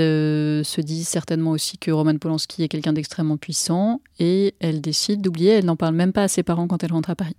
se 0.65 0.81
dit 0.81 1.03
certainement 1.03 1.51
aussi 1.51 1.77
que 1.77 1.91
Roman 1.91 2.17
Polanski 2.17 2.63
est 2.63 2.67
quelqu'un 2.67 2.93
d'extrêmement 2.93 3.37
puissant 3.37 4.01
et 4.17 4.55
elle 4.59 4.81
décide 4.81 5.21
d'oublier. 5.21 5.51
Elle 5.51 5.65
n'en 5.65 5.75
parle 5.75 5.93
même 5.93 6.13
pas 6.13 6.23
à 6.23 6.27
ses 6.27 6.41
parents 6.41 6.67
quand 6.67 6.83
elle 6.83 6.93
rentre 6.93 7.11
à 7.11 7.15
Paris. 7.15 7.35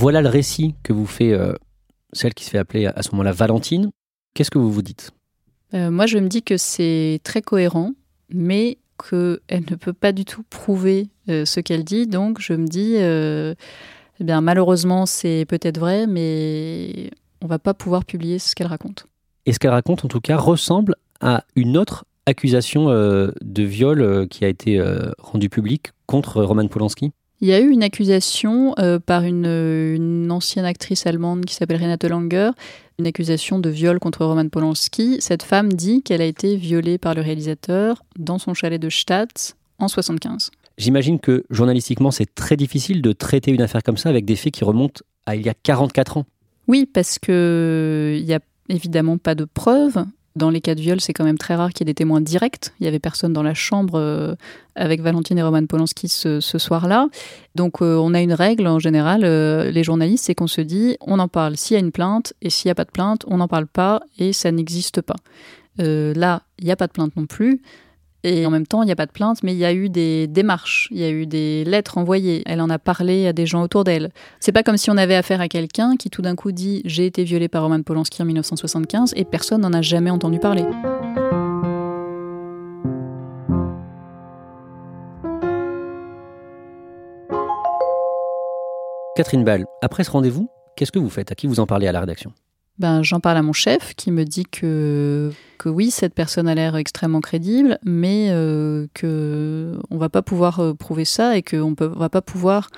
Voilà 0.00 0.22
le 0.22 0.28
récit 0.28 0.76
que 0.84 0.92
vous 0.92 1.06
fait 1.06 1.32
euh, 1.32 1.54
celle 2.12 2.32
qui 2.32 2.44
se 2.44 2.50
fait 2.50 2.58
appeler 2.58 2.86
à 2.86 3.02
ce 3.02 3.10
moment-là 3.10 3.32
Valentine. 3.32 3.90
Qu'est-ce 4.32 4.48
que 4.52 4.58
vous 4.58 4.70
vous 4.70 4.80
dites? 4.80 5.10
Euh, 5.74 5.90
moi, 5.90 6.06
je 6.06 6.18
me 6.18 6.28
dis 6.28 6.44
que 6.44 6.56
c'est 6.56 7.18
très 7.24 7.42
cohérent, 7.42 7.94
mais 8.28 8.78
qu'elle 8.96 9.40
ne 9.68 9.74
peut 9.74 9.92
pas 9.92 10.12
du 10.12 10.24
tout 10.24 10.44
prouver 10.48 11.08
euh, 11.28 11.44
ce 11.44 11.58
qu'elle 11.58 11.82
dit. 11.82 12.06
Donc, 12.06 12.40
je 12.40 12.52
me 12.52 12.68
dis, 12.68 12.94
eh 12.94 14.24
bien, 14.24 14.40
malheureusement, 14.40 15.04
c'est 15.04 15.46
peut-être 15.48 15.80
vrai, 15.80 16.06
mais 16.06 17.10
on 17.42 17.48
va 17.48 17.58
pas 17.58 17.74
pouvoir 17.74 18.04
publier 18.04 18.38
ce 18.38 18.54
qu'elle 18.54 18.68
raconte. 18.68 19.06
Et 19.46 19.52
ce 19.52 19.58
qu'elle 19.58 19.72
raconte, 19.72 20.04
en 20.04 20.08
tout 20.08 20.20
cas, 20.20 20.36
ressemble 20.36 20.94
à 21.20 21.42
une 21.56 21.76
autre 21.76 22.04
accusation 22.24 22.86
de 22.86 23.62
viol 23.64 24.28
qui 24.28 24.44
a 24.44 24.48
été 24.48 24.80
rendue 25.18 25.48
publique 25.48 25.90
contre 26.06 26.40
Roman 26.40 26.68
Polanski? 26.68 27.10
Il 27.40 27.46
y 27.46 27.52
a 27.52 27.60
eu 27.60 27.70
une 27.70 27.84
accusation 27.84 28.74
euh, 28.80 28.98
par 28.98 29.22
une, 29.22 29.46
une 29.46 30.30
ancienne 30.32 30.64
actrice 30.64 31.06
allemande 31.06 31.44
qui 31.44 31.54
s'appelle 31.54 31.80
Renate 31.80 32.04
Langer, 32.04 32.50
une 32.98 33.06
accusation 33.06 33.60
de 33.60 33.70
viol 33.70 34.00
contre 34.00 34.24
Roman 34.24 34.48
Polanski. 34.48 35.18
Cette 35.20 35.44
femme 35.44 35.72
dit 35.72 36.02
qu'elle 36.02 36.20
a 36.20 36.24
été 36.24 36.56
violée 36.56 36.98
par 36.98 37.14
le 37.14 37.20
réalisateur 37.20 38.02
dans 38.18 38.38
son 38.38 38.54
chalet 38.54 38.80
de 38.80 38.88
Stadt 38.88 39.54
en 39.78 39.86
75. 39.86 40.50
J'imagine 40.78 41.20
que 41.20 41.44
journalistiquement, 41.50 42.10
c'est 42.10 42.34
très 42.34 42.56
difficile 42.56 43.02
de 43.02 43.12
traiter 43.12 43.52
une 43.52 43.62
affaire 43.62 43.84
comme 43.84 43.96
ça 43.96 44.08
avec 44.08 44.24
des 44.24 44.36
faits 44.36 44.52
qui 44.52 44.64
remontent 44.64 45.02
à 45.26 45.36
il 45.36 45.46
y 45.46 45.48
a 45.48 45.54
44 45.54 46.16
ans. 46.16 46.26
Oui, 46.66 46.86
parce 46.86 47.20
que 47.20 48.16
il 48.18 48.24
y 48.24 48.34
a 48.34 48.40
évidemment 48.68 49.16
pas 49.16 49.34
de 49.36 49.44
preuves. 49.44 50.04
Dans 50.38 50.50
les 50.50 50.60
cas 50.60 50.76
de 50.76 50.80
viol, 50.80 51.00
c'est 51.00 51.12
quand 51.12 51.24
même 51.24 51.36
très 51.36 51.56
rare 51.56 51.70
qu'il 51.72 51.80
y 51.80 51.90
ait 51.90 51.92
des 51.92 51.96
témoins 51.96 52.20
directs. 52.20 52.70
Il 52.78 52.84
y 52.84 52.86
avait 52.86 53.00
personne 53.00 53.32
dans 53.32 53.42
la 53.42 53.54
chambre 53.54 53.94
euh, 53.96 54.36
avec 54.76 55.00
Valentine 55.00 55.36
et 55.36 55.42
Roman 55.42 55.66
Polanski 55.66 56.08
ce, 56.08 56.38
soir-là. 56.40 57.08
Donc 57.56 57.82
euh, 57.82 57.96
on 57.96 58.14
a 58.14 58.20
une 58.20 58.32
règle 58.32 58.68
en 58.68 58.78
général, 58.78 59.22
euh, 59.24 59.72
les 59.72 59.82
journalistes, 59.82 60.26
c'est 60.26 60.36
qu'on 60.36 60.46
se 60.46 60.60
dit 60.60 60.96
on 61.00 61.18
en 61.18 61.26
parle 61.26 61.56
s'il 61.56 61.74
y 61.74 61.76
a 61.76 61.80
une 61.80 61.90
plainte 61.90 62.34
et 62.40 62.50
s'il 62.50 62.68
n'y 62.68 62.70
a 62.70 62.76
pas 62.76 62.84
de 62.84 62.92
plainte, 62.92 63.24
on 63.26 63.38
n'en 63.38 63.48
parle 63.48 63.66
pas 63.66 64.00
et 64.20 64.32
ça 64.32 64.52
n'existe 64.52 65.00
pas. 65.00 65.16
Là, 65.78 66.42
il 66.58 66.64
n'y 66.64 66.72
a 66.72 66.76
pas 66.76 66.86
de 66.86 66.92
plainte 66.92 67.16
non 67.16 67.26
plus. 67.26 67.60
Et 68.28 68.44
en 68.44 68.50
même 68.50 68.66
temps, 68.66 68.82
il 68.82 68.86
n'y 68.86 68.92
a 68.92 68.96
pas 68.96 69.06
de 69.06 69.10
plainte, 69.10 69.42
mais 69.42 69.54
il 69.54 69.58
y 69.58 69.64
a 69.64 69.72
eu 69.72 69.88
des 69.88 70.26
démarches, 70.26 70.88
il 70.90 70.98
y 70.98 71.04
a 71.04 71.08
eu 71.08 71.26
des 71.26 71.64
lettres 71.64 71.96
envoyées. 71.96 72.42
Elle 72.44 72.60
en 72.60 72.68
a 72.68 72.78
parlé 72.78 73.26
à 73.26 73.32
des 73.32 73.46
gens 73.46 73.62
autour 73.62 73.84
d'elle. 73.84 74.10
C'est 74.38 74.52
pas 74.52 74.62
comme 74.62 74.76
si 74.76 74.90
on 74.90 74.98
avait 74.98 75.14
affaire 75.14 75.40
à 75.40 75.48
quelqu'un 75.48 75.96
qui 75.96 76.10
tout 76.10 76.20
d'un 76.20 76.36
coup 76.36 76.52
dit 76.52 76.82
j'ai 76.84 77.06
été 77.06 77.24
violée 77.24 77.48
par 77.48 77.62
Roman 77.62 77.80
Polanski 77.80 78.20
en 78.20 78.26
1975 78.26 79.14
et 79.16 79.24
personne 79.24 79.62
n'en 79.62 79.72
a 79.72 79.80
jamais 79.80 80.10
entendu 80.10 80.38
parler. 80.38 80.64
Catherine 89.16 89.42
Ball, 89.42 89.64
après 89.80 90.04
ce 90.04 90.10
rendez-vous, 90.10 90.50
qu'est-ce 90.76 90.92
que 90.92 90.98
vous 90.98 91.08
faites? 91.08 91.32
À 91.32 91.34
qui 91.34 91.46
vous 91.46 91.60
en 91.60 91.66
parlez 91.66 91.88
à 91.88 91.92
la 91.92 92.00
rédaction? 92.00 92.32
Ben, 92.78 93.02
j'en 93.02 93.18
parle 93.18 93.38
à 93.38 93.42
mon 93.42 93.52
chef 93.52 93.94
qui 93.96 94.12
me 94.12 94.24
dit 94.24 94.44
que, 94.44 95.32
que 95.58 95.68
oui, 95.68 95.90
cette 95.90 96.14
personne 96.14 96.46
a 96.46 96.54
l'air 96.54 96.76
extrêmement 96.76 97.20
crédible, 97.20 97.78
mais 97.84 98.28
euh, 98.30 98.86
que 98.94 99.76
on 99.90 99.98
va 99.98 100.08
pas 100.08 100.22
pouvoir 100.22 100.60
euh, 100.60 100.74
prouver 100.74 101.04
ça 101.04 101.36
et 101.36 101.42
qu'on 101.42 101.70
ne 101.70 101.86
va 101.86 102.08
pas 102.08 102.22
pouvoir 102.22 102.70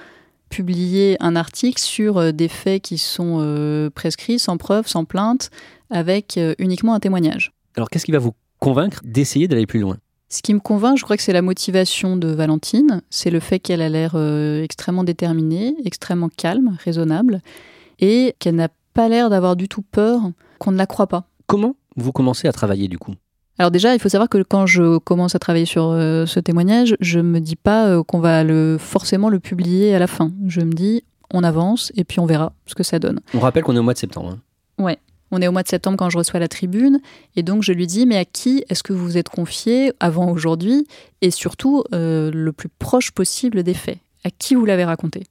publier 0.50 1.16
un 1.20 1.36
article 1.36 1.80
sur 1.80 2.18
euh, 2.18 2.32
des 2.32 2.48
faits 2.48 2.82
qui 2.82 2.98
sont 2.98 3.38
euh, 3.40 3.88
prescrits, 3.88 4.38
sans 4.38 4.58
preuve, 4.58 4.86
sans 4.86 5.04
plainte, 5.04 5.50
avec 5.88 6.36
euh, 6.36 6.54
uniquement 6.58 6.92
un 6.92 7.00
témoignage. 7.00 7.52
Alors 7.76 7.88
qu'est-ce 7.88 8.04
qui 8.04 8.12
va 8.12 8.18
vous 8.18 8.34
convaincre 8.58 9.00
d'essayer 9.04 9.48
d'aller 9.48 9.66
plus 9.66 9.80
loin? 9.80 9.96
Ce 10.28 10.42
qui 10.42 10.52
me 10.52 10.60
convainc, 10.60 10.98
je 10.98 11.04
crois 11.04 11.16
que 11.16 11.22
c'est 11.22 11.32
la 11.32 11.42
motivation 11.42 12.16
de 12.16 12.28
Valentine, 12.28 13.00
c'est 13.10 13.30
le 13.30 13.40
fait 13.40 13.58
qu'elle 13.58 13.82
a 13.82 13.88
l'air 13.88 14.14
extrêmement 14.62 15.02
déterminée, 15.02 15.74
extrêmement 15.84 16.28
calme, 16.28 16.76
raisonnable, 16.84 17.40
et 17.98 18.36
qu'elle 18.38 18.54
n'a 18.54 18.68
pas 18.94 19.08
l'air 19.08 19.30
d'avoir 19.30 19.56
du 19.56 19.68
tout 19.68 19.82
peur 19.82 20.20
qu'on 20.58 20.72
ne 20.72 20.76
la 20.76 20.86
croit 20.86 21.06
pas. 21.06 21.24
Comment 21.46 21.76
vous 21.96 22.12
commencez 22.12 22.48
à 22.48 22.52
travailler 22.52 22.88
du 22.88 22.98
coup? 22.98 23.14
Alors 23.58 23.70
déjà, 23.70 23.94
il 23.94 24.00
faut 24.00 24.08
savoir 24.08 24.28
que 24.28 24.42
quand 24.42 24.64
je 24.66 24.98
commence 24.98 25.34
à 25.34 25.38
travailler 25.38 25.66
sur 25.66 25.90
euh, 25.90 26.24
ce 26.24 26.40
témoignage, 26.40 26.96
je 27.00 27.20
me 27.20 27.40
dis 27.40 27.56
pas 27.56 27.88
euh, 27.88 28.02
qu'on 28.02 28.20
va 28.20 28.42
le, 28.44 28.78
forcément 28.78 29.28
le 29.28 29.38
publier 29.38 29.94
à 29.94 29.98
la 29.98 30.06
fin. 30.06 30.32
Je 30.46 30.60
me 30.60 30.72
dis, 30.72 31.04
on 31.32 31.44
avance 31.44 31.92
et 31.94 32.04
puis 32.04 32.20
on 32.20 32.26
verra 32.26 32.52
ce 32.66 32.74
que 32.74 32.82
ça 32.82 32.98
donne. 32.98 33.20
On 33.34 33.40
rappelle 33.40 33.62
qu'on 33.62 33.76
est 33.76 33.78
au 33.78 33.82
mois 33.82 33.92
de 33.92 33.98
septembre. 33.98 34.30
hein. 34.78 34.82
Ouais. 34.82 34.98
On 35.32 35.40
est 35.40 35.46
au 35.46 35.52
mois 35.52 35.62
de 35.62 35.68
septembre 35.68 35.96
quand 35.96 36.10
je 36.10 36.18
reçois 36.18 36.40
la 36.40 36.48
tribune, 36.48 36.98
et 37.36 37.44
donc 37.44 37.62
je 37.62 37.70
lui 37.72 37.86
dis, 37.86 38.04
mais 38.04 38.16
à 38.16 38.24
qui 38.24 38.64
est-ce 38.68 38.82
que 38.82 38.92
vous 38.92 39.04
vous 39.04 39.16
êtes 39.16 39.28
confié 39.28 39.92
avant 40.00 40.28
aujourd'hui, 40.32 40.88
et 41.20 41.30
surtout 41.30 41.84
euh, 41.92 42.32
le 42.32 42.50
plus 42.52 42.68
proche 42.68 43.12
possible 43.12 43.62
des 43.62 43.74
faits? 43.74 43.98
À 44.24 44.30
qui 44.30 44.56
vous 44.56 44.64
l'avez 44.64 44.84
raconté? 44.84 45.22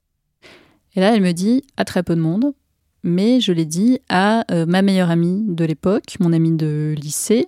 Et 0.95 1.01
là, 1.01 1.13
elle 1.13 1.21
me 1.21 1.33
dit, 1.33 1.63
à 1.75 1.83
très 1.83 2.01
peu 2.01 2.15
de 2.15 2.21
monde, 2.21 2.53
mais 3.03 3.39
je 3.39 3.51
l'ai 3.51 3.65
dit 3.65 3.99
à 4.09 4.43
euh, 4.51 4.65
ma 4.65 4.81
meilleure 4.81 5.09
amie 5.09 5.43
de 5.47 5.65
l'époque, 5.65 6.15
mon 6.19 6.33
amie 6.33 6.55
de 6.55 6.95
lycée, 6.97 7.47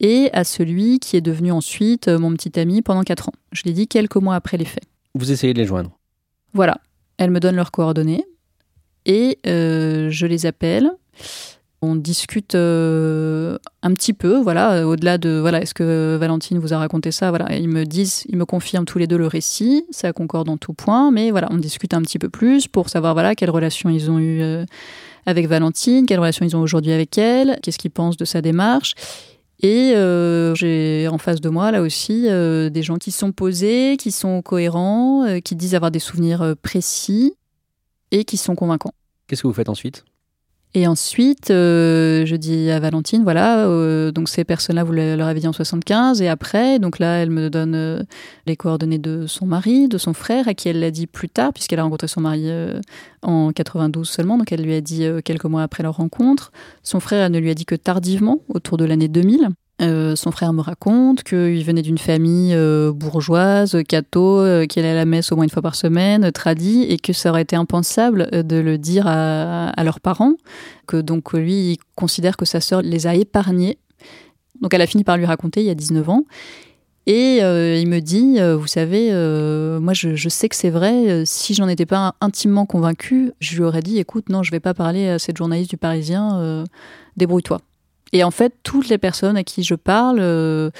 et 0.00 0.30
à 0.32 0.44
celui 0.44 0.98
qui 0.98 1.16
est 1.16 1.20
devenu 1.20 1.52
ensuite 1.52 2.08
euh, 2.08 2.18
mon 2.18 2.32
petit 2.34 2.58
ami 2.58 2.82
pendant 2.82 3.02
quatre 3.02 3.28
ans. 3.28 3.34
Je 3.52 3.62
l'ai 3.64 3.72
dit 3.72 3.88
quelques 3.88 4.16
mois 4.16 4.34
après 4.34 4.56
les 4.56 4.64
faits. 4.64 4.84
Vous 5.14 5.30
essayez 5.30 5.52
de 5.52 5.58
les 5.58 5.66
joindre. 5.66 5.98
Voilà, 6.52 6.78
elle 7.18 7.30
me 7.30 7.40
donne 7.40 7.56
leurs 7.56 7.70
coordonnées 7.70 8.24
et 9.06 9.38
euh, 9.46 10.10
je 10.10 10.26
les 10.26 10.46
appelle. 10.46 10.90
On 11.84 11.96
discute 11.96 12.54
euh, 12.54 13.58
un 13.82 13.92
petit 13.94 14.12
peu, 14.12 14.38
voilà, 14.38 14.74
euh, 14.74 14.84
au-delà 14.84 15.18
de 15.18 15.40
voilà, 15.40 15.60
est-ce 15.60 15.74
que 15.74 16.16
Valentine 16.16 16.60
vous 16.60 16.72
a 16.72 16.78
raconté 16.78 17.10
ça, 17.10 17.30
voilà, 17.30 17.56
ils 17.56 17.68
me 17.68 17.84
disent, 17.84 18.22
ils 18.28 18.36
me 18.36 18.44
confirment 18.44 18.84
tous 18.84 18.98
les 18.98 19.08
deux 19.08 19.18
le 19.18 19.26
récit, 19.26 19.84
ça 19.90 20.12
concorde 20.12 20.48
en 20.48 20.56
tout 20.56 20.74
point, 20.74 21.10
mais 21.10 21.32
voilà, 21.32 21.48
on 21.50 21.56
discute 21.56 21.92
un 21.92 22.00
petit 22.02 22.20
peu 22.20 22.28
plus 22.28 22.68
pour 22.68 22.88
savoir 22.88 23.14
voilà 23.14 23.34
quelle 23.34 23.50
relation 23.50 23.90
ils 23.90 24.12
ont 24.12 24.20
eu 24.20 24.42
euh, 24.42 24.64
avec 25.26 25.48
Valentine, 25.48 26.06
quelle 26.06 26.20
relation 26.20 26.46
ils 26.46 26.56
ont 26.56 26.60
aujourd'hui 26.60 26.92
avec 26.92 27.18
elle, 27.18 27.58
qu'est-ce 27.64 27.78
qu'ils 27.78 27.90
pensent 27.90 28.16
de 28.16 28.24
sa 28.24 28.42
démarche. 28.42 28.94
Et 29.60 29.94
euh, 29.96 30.54
j'ai 30.54 31.08
en 31.08 31.18
face 31.18 31.40
de 31.40 31.48
moi 31.48 31.72
là 31.72 31.82
aussi 31.82 32.28
des 32.28 32.82
gens 32.82 32.96
qui 32.96 33.10
sont 33.10 33.32
posés, 33.32 33.96
qui 33.96 34.12
sont 34.12 34.40
cohérents, 34.40 35.40
qui 35.44 35.56
disent 35.56 35.74
avoir 35.74 35.90
des 35.90 35.98
souvenirs 35.98 36.54
précis 36.62 37.34
et 38.12 38.24
qui 38.24 38.36
sont 38.36 38.54
convaincants. 38.54 38.94
Qu'est-ce 39.26 39.42
que 39.42 39.48
vous 39.48 39.54
faites 39.54 39.68
ensuite? 39.68 40.04
Et 40.74 40.86
ensuite, 40.86 41.50
euh, 41.50 42.24
je 42.24 42.34
dis 42.34 42.70
à 42.70 42.80
Valentine, 42.80 43.22
voilà, 43.24 43.66
euh, 43.66 44.10
donc 44.10 44.30
ces 44.30 44.42
personnes-là, 44.42 44.84
vous 44.84 44.92
leur 44.92 45.26
avez 45.26 45.40
dit 45.40 45.46
en 45.46 45.52
75, 45.52 46.22
et 46.22 46.28
après, 46.28 46.78
donc 46.78 46.98
là, 46.98 47.16
elle 47.16 47.28
me 47.28 47.50
donne 47.50 47.74
euh, 47.74 48.02
les 48.46 48.56
coordonnées 48.56 48.98
de 48.98 49.26
son 49.26 49.44
mari, 49.44 49.86
de 49.86 49.98
son 49.98 50.14
frère, 50.14 50.48
à 50.48 50.54
qui 50.54 50.70
elle 50.70 50.80
l'a 50.80 50.90
dit 50.90 51.06
plus 51.06 51.28
tard, 51.28 51.52
puisqu'elle 51.52 51.78
a 51.78 51.82
rencontré 51.82 52.08
son 52.08 52.22
mari 52.22 52.50
en 53.20 53.52
92 53.52 54.08
seulement, 54.08 54.38
donc 54.38 54.50
elle 54.50 54.62
lui 54.62 54.74
a 54.74 54.80
dit 54.80 55.04
quelques 55.26 55.44
mois 55.44 55.62
après 55.62 55.82
leur 55.82 55.96
rencontre. 55.96 56.52
Son 56.82 57.00
frère, 57.00 57.28
ne 57.28 57.38
lui 57.38 57.50
a 57.50 57.54
dit 57.54 57.66
que 57.66 57.74
tardivement, 57.74 58.40
autour 58.48 58.78
de 58.78 58.86
l'année 58.86 59.08
2000. 59.08 59.50
Euh, 59.82 60.14
son 60.14 60.30
frère 60.30 60.52
me 60.52 60.60
raconte 60.60 61.24
qu'il 61.24 61.64
venait 61.64 61.82
d'une 61.82 61.98
famille 61.98 62.54
euh, 62.54 62.92
bourgeoise, 62.92 63.76
catho, 63.88 64.38
euh, 64.38 64.64
allait 64.76 64.90
à 64.90 64.94
la 64.94 65.04
messe 65.04 65.32
au 65.32 65.36
moins 65.36 65.44
une 65.44 65.50
fois 65.50 65.62
par 65.62 65.74
semaine, 65.74 66.30
tradie, 66.30 66.86
et 66.88 66.98
que 66.98 67.12
ça 67.12 67.30
aurait 67.30 67.42
été 67.42 67.56
impensable 67.56 68.28
de 68.30 68.56
le 68.56 68.78
dire 68.78 69.06
à, 69.06 69.72
leurs 69.82 70.00
parents, 70.00 70.34
que 70.86 70.98
donc 70.98 71.32
lui, 71.32 71.72
il 71.72 71.78
considère 71.96 72.36
que 72.36 72.44
sa 72.44 72.60
sœur 72.60 72.82
les 72.82 73.06
a 73.06 73.14
épargnés. 73.14 73.78
Donc 74.60 74.72
elle 74.74 74.82
a 74.82 74.86
fini 74.86 75.02
par 75.02 75.16
lui 75.16 75.24
raconter 75.24 75.60
il 75.60 75.66
y 75.66 75.70
a 75.70 75.74
19 75.74 76.08
ans. 76.08 76.24
Et 77.08 77.38
il 77.38 77.88
me 77.88 77.98
dit, 77.98 78.38
vous 78.40 78.68
savez, 78.68 79.10
moi 79.80 79.92
je, 79.92 80.14
je, 80.14 80.28
sais 80.28 80.48
que 80.48 80.54
c'est 80.54 80.70
vrai, 80.70 81.24
si 81.26 81.52
j'en 81.54 81.66
étais 81.66 81.86
pas 81.86 82.14
intimement 82.20 82.64
convaincu, 82.64 83.32
je 83.40 83.56
lui 83.56 83.64
aurais 83.64 83.82
dit, 83.82 83.98
écoute, 83.98 84.28
non, 84.28 84.44
je 84.44 84.52
vais 84.52 84.60
pas 84.60 84.74
parler 84.74 85.08
à 85.08 85.18
cette 85.18 85.36
journaliste 85.36 85.70
du 85.70 85.76
Parisien, 85.76 86.64
débrouille-toi. 87.16 87.58
Et 88.12 88.24
en 88.24 88.30
fait, 88.30 88.54
toutes 88.62 88.88
les 88.88 88.98
personnes 88.98 89.36
à 89.36 89.44
qui 89.44 89.62
je 89.62 89.74
parle 89.74 90.18
euh, 90.20 90.70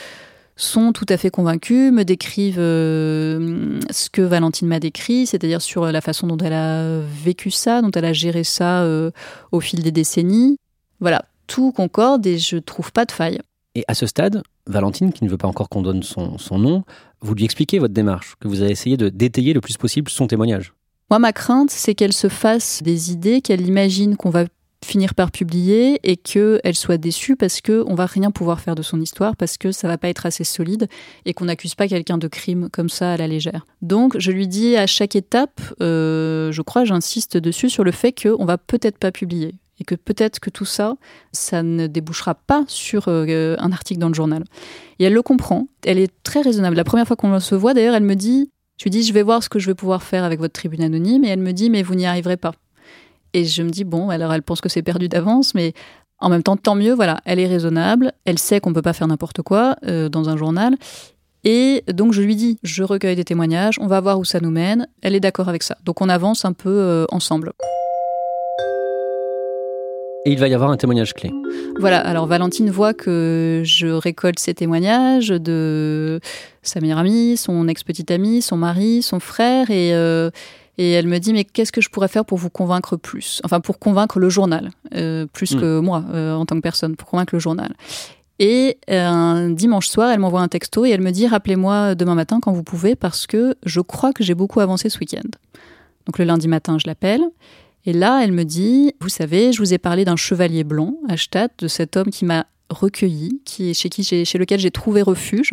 sont 0.57 0.92
tout 0.92 1.07
à 1.09 1.16
fait 1.16 1.31
convaincues, 1.31 1.90
me 1.90 2.05
décrivent 2.05 2.57
euh, 2.59 3.81
ce 3.90 4.11
que 4.11 4.21
Valentine 4.21 4.68
m'a 4.68 4.81
décrit, 4.81 5.27
c'est-à-dire 5.27 5.62
sur 5.62 5.90
la 5.90 6.01
façon 6.01 6.27
dont 6.27 6.37
elle 6.37 6.53
a 6.53 7.01
vécu 7.01 7.51
ça, 7.51 7.81
dont 7.81 7.90
elle 7.90 8.05
a 8.05 8.12
géré 8.12 8.45
ça 8.45 8.83
euh, 8.83 9.11
au 9.51 9.61
fil 9.61 9.83
des 9.83 9.92
décennies. 9.92 10.59
Voilà, 11.01 11.25
tout 11.47 11.73
concorde 11.73 12.27
et 12.27 12.38
je 12.38 12.59
trouve 12.59 12.92
pas 12.92 13.07
de 13.07 13.12
faille. 13.12 13.40
Et 13.75 13.85
à 13.88 13.95
ce 13.95 14.07
stade, 14.07 14.42
Valentine, 14.66 15.12
qui 15.12 15.25
ne 15.25 15.31
veut 15.31 15.38
pas 15.38 15.49
encore 15.49 15.71
qu'on 15.71 15.83
donne 15.83 16.03
son, 16.03 16.37
son 16.37 16.59
nom, 16.59 16.85
vous 17.23 17.35
lui 17.35 17.45
expliquez 17.45 17.79
votre 17.79 17.95
démarche, 17.95 18.37
que 18.38 18.49
vous 18.49 18.61
avez 18.61 18.71
essayé 18.71 18.99
de 18.99 19.09
détailler 19.09 19.55
le 19.55 19.62
plus 19.62 19.79
possible 19.79 20.11
son 20.11 20.27
témoignage. 20.27 20.75
Moi, 21.11 21.18
ma 21.18 21.33
crainte, 21.33 21.71
c'est 21.71 21.95
qu'elle 21.95 22.12
se 22.12 22.29
fasse 22.29 22.83
des 22.83 23.12
idées, 23.12 23.40
qu'elle 23.40 23.66
imagine 23.66 24.16
qu'on 24.16 24.31
va 24.31 24.45
finir 24.85 25.14
par 25.14 25.31
publier 25.31 26.01
et 26.03 26.16
qu'elle 26.16 26.75
soit 26.75 26.99
déçue 26.99 27.37
parce 27.37 27.61
qu'on 27.61 27.95
va 27.95 28.07
rien 28.07 28.31
pouvoir 28.31 28.61
faire 28.61 28.75
de 28.75 28.83
son 28.83 29.01
histoire, 29.01 29.37
parce 29.37 29.57
que 29.59 29.73
ça 29.73 29.88
va 29.88 29.99
pas 29.99 30.09
être 30.09 30.27
assez 30.27 30.45
solide 30.45 30.88
et 31.25 31.35
qu'on 31.35 31.47
n'accuse 31.47 31.75
pas 31.75 31.88
quelqu'un 31.88 32.18
de 32.18 32.29
crime 32.29 32.68
comme 32.71 32.88
ça 32.88 33.12
à 33.12 33.16
la 33.16 33.27
légère. 33.27 33.66
Donc 33.81 34.18
je 34.18 34.31
lui 34.31 34.49
dis 34.49 34.77
à 34.77 34.87
chaque 34.87 35.16
étape, 35.16 35.61
euh, 35.81 36.53
je 36.53 36.62
crois, 36.62 36.85
j'insiste 36.85 37.37
dessus 37.37 37.71
sur 37.71 37.85
le 37.85 37.92
fait 37.92 38.12
qu'on 38.12 38.45
va 38.45 38.59
peut-être 38.59 38.99
pas 38.99 39.12
publier 39.12 39.55
et 39.81 39.85
que 39.85 39.95
peut-être 39.95 40.38
que 40.38 40.51
tout 40.51 40.64
ça, 40.64 40.97
ça 41.33 41.62
ne 41.62 41.87
débouchera 41.87 42.35
pas 42.35 42.64
sur 42.68 43.09
euh, 43.09 43.57
un 43.59 43.73
article 43.73 44.01
dans 44.01 44.09
le 44.09 44.14
journal. 44.14 44.45
Et 44.99 45.05
elle 45.05 45.14
le 45.14 45.23
comprend, 45.23 45.68
elle 45.85 45.99
est 45.99 46.12
très 46.23 46.40
raisonnable. 46.40 46.77
La 46.77 46.85
première 46.85 47.07
fois 47.07 47.16
qu'on 47.16 47.40
se 47.40 47.55
voit, 47.55 47.75
d'ailleurs, 47.75 47.95
elle 47.95 48.05
me 48.05 48.14
dit, 48.14 48.51
je 48.79 48.85
lui 48.85 48.90
dis, 48.90 49.03
je 49.03 49.12
vais 49.12 49.23
voir 49.23 49.42
ce 49.42 49.49
que 49.49 49.59
je 49.59 49.66
vais 49.66 49.75
pouvoir 49.75 50.03
faire 50.03 50.25
avec 50.25 50.38
votre 50.38 50.53
tribune 50.53 50.83
anonyme, 50.83 51.25
et 51.25 51.29
elle 51.29 51.40
me 51.40 51.53
dit, 51.53 51.71
mais 51.71 51.83
vous 51.83 51.95
n'y 51.95 52.07
arriverez 52.07 52.37
pas. 52.37 52.53
Et 53.35 53.45
je 53.45 53.62
me 53.62 53.71
dis, 53.71 53.85
bon, 53.85 54.11
alors 54.11 54.33
elle 54.33 54.42
pense 54.42 54.61
que 54.61 54.68
c'est 54.68 54.83
perdu 54.83 55.09
d'avance, 55.09 55.55
mais 55.55 55.73
en 56.18 56.29
même 56.29 56.42
temps, 56.42 56.57
tant 56.57 56.75
mieux, 56.75 56.92
voilà, 56.92 57.21
elle 57.25 57.40
est 57.40 57.47
raisonnable, 57.47 58.12
elle 58.25 58.38
sait 58.38 58.61
qu'on 58.61 58.71
ne 58.71 58.75
peut 58.75 58.83
pas 58.83 58.92
faire 58.92 59.09
n'importe 59.09 59.42
quoi 59.42 59.77
euh, 59.87 60.09
dans 60.09 60.29
un 60.29 60.37
journal. 60.37 60.77
Et 61.45 61.83
donc 61.92 62.12
je 62.12 62.23
lui 62.23 62.37
dis, 62.37 62.59
je 62.62 62.85
recueille 62.85 63.16
des 63.16 63.25
témoignages, 63.25 63.77
on 63.81 63.88
va 63.88 64.01
voir 64.01 64.18
où 64.21 64.25
ça 64.25 64.38
nous 64.38 64.51
mène, 64.51 64.87
elle 65.03 65.16
est 65.16 65.21
d'accord 65.21 65.49
avec 65.49 65.64
ça. 65.64 65.77
Donc 65.85 66.01
on 66.01 66.09
avance 66.09 66.45
un 66.45 66.53
peu 66.53 66.71
euh, 66.71 67.05
ensemble. 67.11 67.53
Et 70.25 70.31
il 70.31 70.38
va 70.38 70.47
y 70.47 70.55
avoir 70.55 70.71
un 70.71 70.77
témoignage 70.77 71.14
clé. 71.14 71.33
Voilà, 71.81 71.99
alors 71.99 72.27
Valentine 72.27 72.71
voit 72.71 72.95
que 72.95 73.62
je 73.64 73.88
récolte 73.88 74.38
ces 74.38 74.55
témoignages 74.55 75.31
de 75.31 76.21
sa 76.62 76.81
meilleure 76.81 76.99
amie, 76.99 77.37
son 77.37 77.66
ex-petite 77.66 78.12
amie, 78.12 78.40
son 78.40 78.57
mari, 78.57 79.03
son 79.03 79.18
frère, 79.18 79.71
et, 79.73 79.92
euh, 79.95 80.31
et 80.78 80.92
elle 80.92 81.06
me 81.06 81.18
dit, 81.18 81.32
mais 81.32 81.44
qu'est-ce 81.44 81.72
que 81.72 81.80
je 81.80 81.90
pourrais 81.90 82.08
faire 82.08 82.24
pour 82.24 82.38
vous 82.38 82.50
convaincre 82.50 82.96
plus? 82.96 83.40
Enfin, 83.44 83.61
pour 83.61 83.78
convaincre 83.78 84.18
le 84.18 84.30
journal, 84.30 84.70
euh, 84.94 85.26
plus 85.26 85.54
hmm. 85.54 85.61
que 85.61 85.80
moi 85.80 86.04
euh, 86.12 86.35
en 86.35 86.46
tant 86.46 86.56
que 86.56 86.62
personne, 86.62 86.96
pour 86.96 87.08
convaincre 87.08 87.35
le 87.35 87.40
journal. 87.40 87.74
Et 88.38 88.78
euh, 88.90 89.06
un 89.06 89.50
dimanche 89.50 89.88
soir, 89.88 90.11
elle 90.11 90.18
m'envoie 90.18 90.40
un 90.40 90.48
texto 90.48 90.85
et 90.87 90.90
elle 90.90 91.02
me 91.02 91.11
dit, 91.11 91.26
rappelez-moi 91.26 91.94
demain 91.94 92.14
matin 92.14 92.40
quand 92.40 92.52
vous 92.52 92.62
pouvez, 92.62 92.96
parce 92.96 93.26
que 93.26 93.54
je 93.64 93.80
crois 93.80 94.12
que 94.12 94.24
j'ai 94.24 94.35
beaucoup 94.35 94.61
avancé 94.61 94.88
ce 94.88 94.98
week-end. 94.98 95.28
Donc 96.06 96.18
le 96.18 96.24
lundi 96.24 96.48
matin, 96.48 96.78
je 96.78 96.87
l'appelle. 96.87 97.22
Et 97.85 97.92
là, 97.92 98.22
elle 98.22 98.32
me 98.32 98.44
dit, 98.44 98.94
vous 99.00 99.08
savez, 99.08 99.52
je 99.52 99.58
vous 99.58 99.74
ai 99.74 99.78
parlé 99.78 100.04
d'un 100.04 100.16
chevalier 100.16 100.64
blanc 100.64 100.94
à 101.08 101.14
de 101.58 101.68
cet 101.68 101.96
homme 101.96 102.11
qui 102.11 102.24
m'a 102.24 102.46
recueilli, 102.70 103.40
qui, 103.44 103.74
chez, 103.74 103.88
qui 103.90 104.04
chez 104.04 104.38
lequel 104.38 104.58
j'ai 104.58 104.70
trouvé 104.70 105.02
refuge 105.02 105.50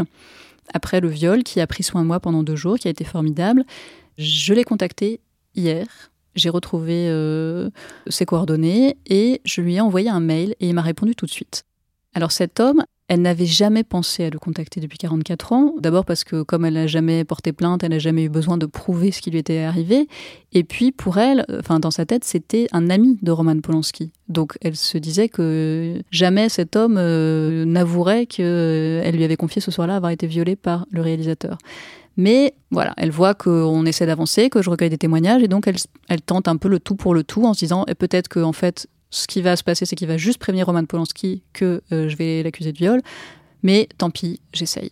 après 0.73 1.01
le 1.01 1.09
viol, 1.09 1.43
qui 1.43 1.59
a 1.59 1.67
pris 1.67 1.83
soin 1.83 2.01
de 2.01 2.07
moi 2.07 2.19
pendant 2.19 2.43
deux 2.43 2.55
jours, 2.55 2.77
qui 2.77 2.87
a 2.87 2.91
été 2.91 3.03
formidable. 3.03 3.65
Je 4.19 4.53
l'ai 4.53 4.65
contacté 4.65 5.21
hier. 5.55 5.87
J'ai 6.35 6.49
retrouvé 6.49 7.07
euh, 7.07 7.69
ses 8.07 8.25
coordonnées 8.25 8.97
et 9.07 9.39
je 9.45 9.61
lui 9.61 9.75
ai 9.75 9.81
envoyé 9.81 10.09
un 10.09 10.19
mail 10.19 10.55
et 10.59 10.67
il 10.67 10.73
m'a 10.73 10.81
répondu 10.81 11.15
tout 11.15 11.25
de 11.25 11.31
suite. 11.31 11.63
Alors 12.13 12.33
cet 12.33 12.59
homme, 12.59 12.83
elle 13.07 13.21
n'avait 13.21 13.45
jamais 13.45 13.85
pensé 13.85 14.25
à 14.25 14.29
le 14.29 14.37
contacter 14.37 14.81
depuis 14.81 14.97
44 14.97 15.53
ans. 15.53 15.73
D'abord 15.79 16.03
parce 16.03 16.25
que 16.25 16.41
comme 16.41 16.65
elle 16.65 16.73
n'a 16.73 16.85
jamais 16.85 17.23
porté 17.23 17.53
plainte, 17.53 17.81
elle 17.81 17.91
n'a 17.91 17.99
jamais 17.99 18.25
eu 18.25 18.29
besoin 18.29 18.57
de 18.57 18.65
prouver 18.65 19.11
ce 19.11 19.21
qui 19.21 19.31
lui 19.31 19.39
était 19.39 19.59
arrivé. 19.59 20.09
Et 20.51 20.65
puis 20.65 20.91
pour 20.91 21.17
elle, 21.17 21.45
enfin 21.57 21.79
dans 21.79 21.89
sa 21.89 22.05
tête, 22.05 22.25
c'était 22.25 22.67
un 22.73 22.89
ami 22.89 23.17
de 23.21 23.31
Roman 23.31 23.57
Polanski. 23.61 24.11
Donc 24.27 24.57
elle 24.59 24.75
se 24.75 24.97
disait 24.97 25.29
que 25.29 26.01
jamais 26.11 26.49
cet 26.49 26.75
homme 26.75 26.97
euh, 26.97 27.63
n'avouerait 27.63 28.25
qu'elle 28.25 29.15
lui 29.15 29.23
avait 29.23 29.37
confié 29.37 29.61
ce 29.61 29.71
soir-là 29.71 29.95
avoir 29.95 30.11
été 30.11 30.27
violée 30.27 30.57
par 30.57 30.85
le 30.91 31.01
réalisateur. 31.01 31.57
Mais 32.19 32.53
voilà, 32.69 32.93
elle 32.97 33.11
voit 33.11 33.33
qu'on 33.33 33.85
essaie 33.85 34.05
d'avancer, 34.05 34.49
que 34.49 34.61
je 34.61 34.69
recueille 34.69 34.89
des 34.89 34.97
témoignages, 34.97 35.41
et 35.41 35.47
donc 35.47 35.67
elle, 35.67 36.21
tente 36.21 36.49
un 36.49 36.57
peu 36.57 36.67
le 36.67 36.81
tout 36.81 36.95
pour 36.95 37.13
le 37.13 37.23
tout 37.23 37.45
en 37.45 37.53
se 37.53 37.59
disant, 37.59 37.85
et 37.87 37.95
peut-être 37.95 38.27
que 38.27 38.41
en 38.41 38.51
fait, 38.51 38.87
ce 39.09 39.25
qui 39.25 39.41
va 39.41 39.55
se 39.55 39.63
passer, 39.63 39.85
c'est 39.85 39.95
qu'il 39.95 40.09
va 40.09 40.17
juste 40.17 40.37
prévenir 40.37 40.65
Roman 40.65 40.83
Polanski 40.83 41.43
que 41.53 41.81
euh, 41.93 42.09
je 42.09 42.17
vais 42.17 42.43
l'accuser 42.43 42.73
de 42.73 42.77
viol. 42.77 43.01
Mais 43.63 43.87
tant 43.97 44.09
pis, 44.09 44.41
j'essaye. 44.51 44.91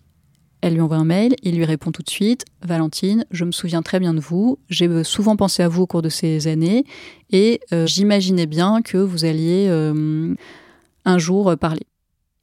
Elle 0.61 0.75
lui 0.75 0.79
envoie 0.79 0.95
un 0.95 1.03
mail, 1.03 1.35
il 1.43 1.57
lui 1.57 1.65
répond 1.65 1.91
tout 1.91 2.01
de 2.01 2.09
suite 2.09 2.45
Valentine, 2.61 3.25
je 3.29 3.43
me 3.43 3.51
souviens 3.51 3.81
très 3.81 3.99
bien 3.99 4.13
de 4.13 4.21
vous, 4.21 4.57
j'ai 4.69 4.87
euh, 4.87 5.03
souvent 5.03 5.35
pensé 5.35 5.61
à 5.63 5.67
vous 5.67 5.81
au 5.81 5.87
cours 5.87 6.01
de 6.01 6.09
ces 6.09 6.47
années, 6.47 6.85
et 7.31 7.59
euh, 7.73 7.85
j'imaginais 7.85 8.45
bien 8.45 8.81
que 8.81 8.97
vous 8.97 9.25
alliez 9.25 9.67
un 11.03 11.17
jour 11.17 11.57
parler. 11.59 11.85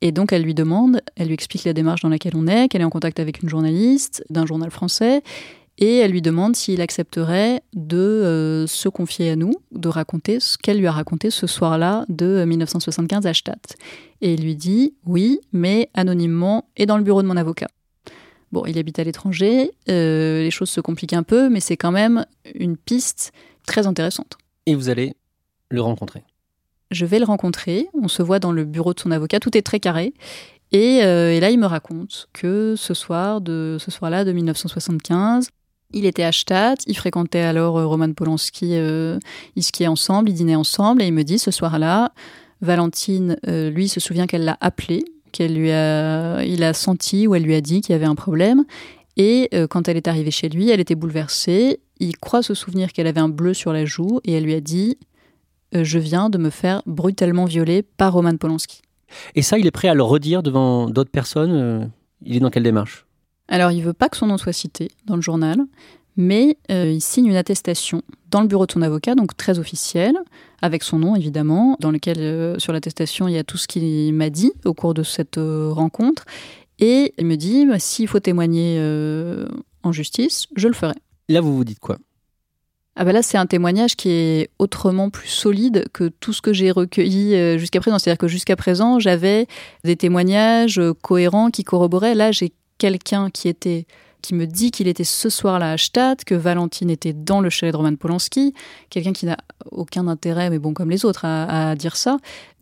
Et 0.05 0.13
donc 0.13 0.35
elle 0.35 0.43
lui 0.43 0.53
demande, 0.53 1.01
elle 1.17 1.29
lui 1.29 1.35
explique 1.35 1.65
la 1.65 1.73
démarche 1.73 2.03
dans 2.03 2.11
laquelle 2.11 2.37
on 2.37 2.47
est, 2.47 2.69
qu'elle 2.69 2.83
est 2.83 2.85
en 2.85 2.91
contact 2.91 3.19
avec 3.21 3.43
une 3.43 3.49
journaliste 3.49 4.23
d'un 4.29 4.45
journal 4.45 4.71
français, 4.71 5.23
et 5.79 5.97
elle 5.97 6.11
lui 6.11 6.21
demande 6.21 6.55
s'il 6.55 6.83
accepterait 6.83 7.63
de 7.73 7.97
euh, 7.97 8.67
se 8.67 8.91
confier 8.91 9.31
à 9.31 9.37
nous, 9.37 9.55
de 9.73 9.89
raconter 9.89 10.41
ce 10.41 10.59
qu'elle 10.59 10.79
lui 10.79 10.87
a 10.87 10.93
raconté 10.93 11.31
ce 11.31 11.47
soir-là 11.47 12.05
de 12.11 12.45
1975 12.45 13.27
à 13.27 13.33
Stadt. 13.33 13.77
Et 14.21 14.35
il 14.35 14.43
lui 14.43 14.57
dit 14.57 14.93
oui, 15.07 15.41
mais 15.55 15.89
anonymement 15.95 16.69
et 16.77 16.85
dans 16.85 16.99
le 16.99 17.03
bureau 17.03 17.23
de 17.23 17.27
mon 17.27 17.39
avocat. 17.39 17.69
Bon, 18.53 18.67
il 18.67 18.79
habite 18.79 18.99
à 18.99 19.05
l'étranger, 19.05 19.71
euh, 19.89 20.43
les 20.43 20.51
choses 20.51 20.69
se 20.69 20.83
compliquent 20.83 21.15
un 21.15 21.23
peu, 21.23 21.49
mais 21.49 21.61
c'est 21.61 21.79
quand 21.79 21.93
même 21.93 22.27
une 22.55 22.77
piste 22.77 23.33
très 23.67 23.87
intéressante. 23.87 24.37
Et 24.67 24.75
vous 24.75 24.91
allez 24.91 25.15
le 25.71 25.81
rencontrer 25.81 26.25
je 26.91 27.07
vais 27.07 27.19
le 27.19 27.25
rencontrer, 27.25 27.89
on 27.95 28.09
se 28.09 28.23
voit 28.23 28.39
dans 28.39 28.53
le 28.53 28.65
bureau 28.65 28.95
de 28.95 29.01
son 29.01 29.11
avocat, 29.11 29.41
tout 29.41 29.57
est 29.57 29.63
très 29.63 29.81
carré. 29.81 30.15
Et, 30.73 31.01
euh, 31.03 31.39
là, 31.39 31.51
il 31.51 31.59
me 31.59 31.67
raconte 31.67 32.29
que 32.33 32.75
ce 32.77 32.95
soir, 32.95 33.41
de 33.41 33.77
ce 33.79 33.91
soir-là, 33.91 34.25
de 34.25 34.33
1975, 34.33 35.49
il 35.93 36.07
était 36.07 36.25
à 36.25 36.33
Stadt, 36.33 36.83
il 36.87 36.97
fréquentait 36.97 37.41
alors 37.41 37.79
euh, 37.79 37.87
Roman 37.87 38.13
Polanski, 38.13 38.71
euh, 38.73 39.19
ils 39.55 39.63
skiaient 39.63 39.87
ensemble, 39.87 40.31
ils 40.31 40.35
dînaient 40.35 40.57
ensemble, 40.57 41.03
et 41.03 41.07
il 41.07 41.13
me 41.13 41.23
dit 41.23 41.39
ce 41.39 41.53
soir-là, 41.53 42.13
Valentine, 42.61 43.37
lui, 43.47 43.89
se 43.89 44.01
souvient 44.01 44.27
qu'elle 44.27 44.45
l'a 44.45 44.57
appelé, 44.61 45.05
qu'elle 45.33 45.55
lui 45.55 45.71
a, 45.71 46.43
il 46.45 46.65
a 46.65 46.73
senti 46.73 47.27
ou 47.27 47.35
elle 47.35 47.43
lui 47.43 47.55
a 47.55 47.61
dit 47.61 47.83
qu'il 47.83 47.93
y 47.93 47.97
avait 47.97 48.07
un 48.07 48.15
problème. 48.15 48.65
Et 49.19 49.51
quand 49.69 49.87
elle 49.87 49.99
est 49.99 50.09
arrivée 50.09 50.31
chez 50.31 50.49
lui, 50.49 50.71
elle 50.71 50.81
était 50.81 50.95
bouleversée. 50.95 51.81
Il 52.01 52.17
croit 52.17 52.43
se 52.43 52.55
souvenir 52.55 52.93
qu'elle 52.93 53.07
avait 53.07 53.21
un 53.21 53.29
bleu 53.29 53.53
sur 53.53 53.75
la 53.75 53.85
joue 53.85 54.21
et 54.25 54.33
elle 54.33 54.45
lui 54.45 54.55
a 54.55 54.63
dit 54.63 54.97
je 55.83 55.99
viens 55.99 56.31
de 56.31 56.39
me 56.39 56.51
faire 56.51 56.83
brutalement 56.87 57.45
violer 57.45 57.83
par 57.83 58.13
Roman 58.13 58.37
Polanski. 58.37 58.83
Et 59.35 59.43
ça, 59.43 59.59
il 59.59 59.67
est 59.67 59.71
prêt 59.71 59.89
à 59.89 59.95
le 59.95 60.03
redire 60.03 60.43
devant 60.43 60.89
d'autres 60.89 61.11
personnes 61.11 61.53
euh, 61.53 61.87
Il 62.25 62.37
est 62.37 62.41
dans 62.41 62.51
quelle 62.51 62.63
démarche? 62.63 63.07
Alors, 63.49 63.71
il 63.71 63.83
veut 63.83 63.93
pas 63.93 64.09
que 64.09 64.17
son 64.17 64.27
nom 64.27 64.39
soit 64.39 64.53
cité 64.53 64.91
dans 65.07 65.17
le 65.17 65.23
journal, 65.23 65.59
mais 66.17 66.57
euh, 66.71 66.91
il 66.91 67.01
signe 67.01 67.27
une 67.27 67.37
attestation 67.37 68.03
dans 68.31 68.41
le 68.41 68.47
bureau 68.47 68.67
de 68.67 68.73
son 68.73 68.83
avocat, 68.83 69.15
donc 69.15 69.37
très 69.37 69.59
officielle, 69.59 70.17
avec 70.63 70.83
son 70.83 70.99
nom 70.99 71.15
évidemment, 71.15 71.77
dans 71.81 71.91
lequel 71.91 72.59
sur 72.59 72.73
l'attestation 72.73 73.29
il 73.29 73.35
y 73.35 73.39
a 73.39 73.45
tout 73.45 73.59
ce 73.59 73.69
qu'il 73.69 74.13
m'a 74.15 74.31
dit 74.31 74.53
au 74.65 74.75
cours 74.75 74.95
de 74.95 75.03
cette 75.03 75.39
rencontre, 75.39 76.25
et 76.81 77.15
il 77.19 77.27
me 77.27 77.37
dit 77.37 77.67
bah, 77.67 77.79
s'il 77.79 78.09
faut 78.09 78.19
témoigner 78.19 78.81
en 79.85 79.93
justice, 79.93 80.47
je 80.57 80.67
le 80.67 80.75
ferai. 80.75 80.95
Là, 81.29 81.41
vous 81.41 81.57
vous 81.57 81.65
dites 81.65 81.79
quoi? 81.79 81.99
Ah 82.97 83.05
bah 83.05 83.13
là, 83.13 83.23
c'est 83.23 83.39
un 83.39 83.47
témoignage 83.47 83.97
qui 83.97 84.11
est 84.11 84.51
autrement 84.61 85.11
plus 85.11 85.29
solide 85.29 85.87
que 85.93 86.09
tout 86.09 86.33
ce 86.33 86.41
que 86.41 86.53
j'ai 86.53 86.71
recueilli 86.71 87.35
euh, 87.35 87.59
jusqu'à 87.59 87.81
présent. 87.81 87.99
C'est-à-dire 87.99 88.19
que 88.19 88.29
jusqu'à 88.29 88.55
présent, 88.55 89.01
j'avais 89.01 89.47
des 89.83 89.97
témoignages 89.97 90.79
euh, 90.79 90.95
cohérents 90.95 91.51
qui 91.51 91.65
corroboraient. 91.65 92.15
Là, 92.15 92.31
j'ai 92.31 92.53
quelqu'un 92.79 93.31
qui 93.31 93.49
était 93.49 93.87
qui 94.23 94.35
me 94.35 94.47
dit 94.47 94.71
qu'il 94.71 94.89
était 94.89 95.05
ce 95.05 95.29
soir-là 95.29 95.73
à 95.73 95.77
Stade, 95.77 96.25
que 96.25 96.35
Valentine 96.35 96.89
était 96.89 97.13
dans 97.13 97.43
le 97.43 97.51
chalet 97.51 97.75
de 97.75 97.77
Roman 97.77 97.95
Polanski, 97.95 98.55
quelqu'un 98.89 99.13
qui 99.13 99.27
n'a 99.27 99.37
aucun 99.71 100.09
intérêt, 100.09 100.49
mais 100.49 100.59
bon, 100.59 100.73
comme 100.73 100.89
les 100.89 101.05
autres, 101.05 101.27
à, 101.27 101.77
dire 101.77 101.95
ça, 101.95 102.17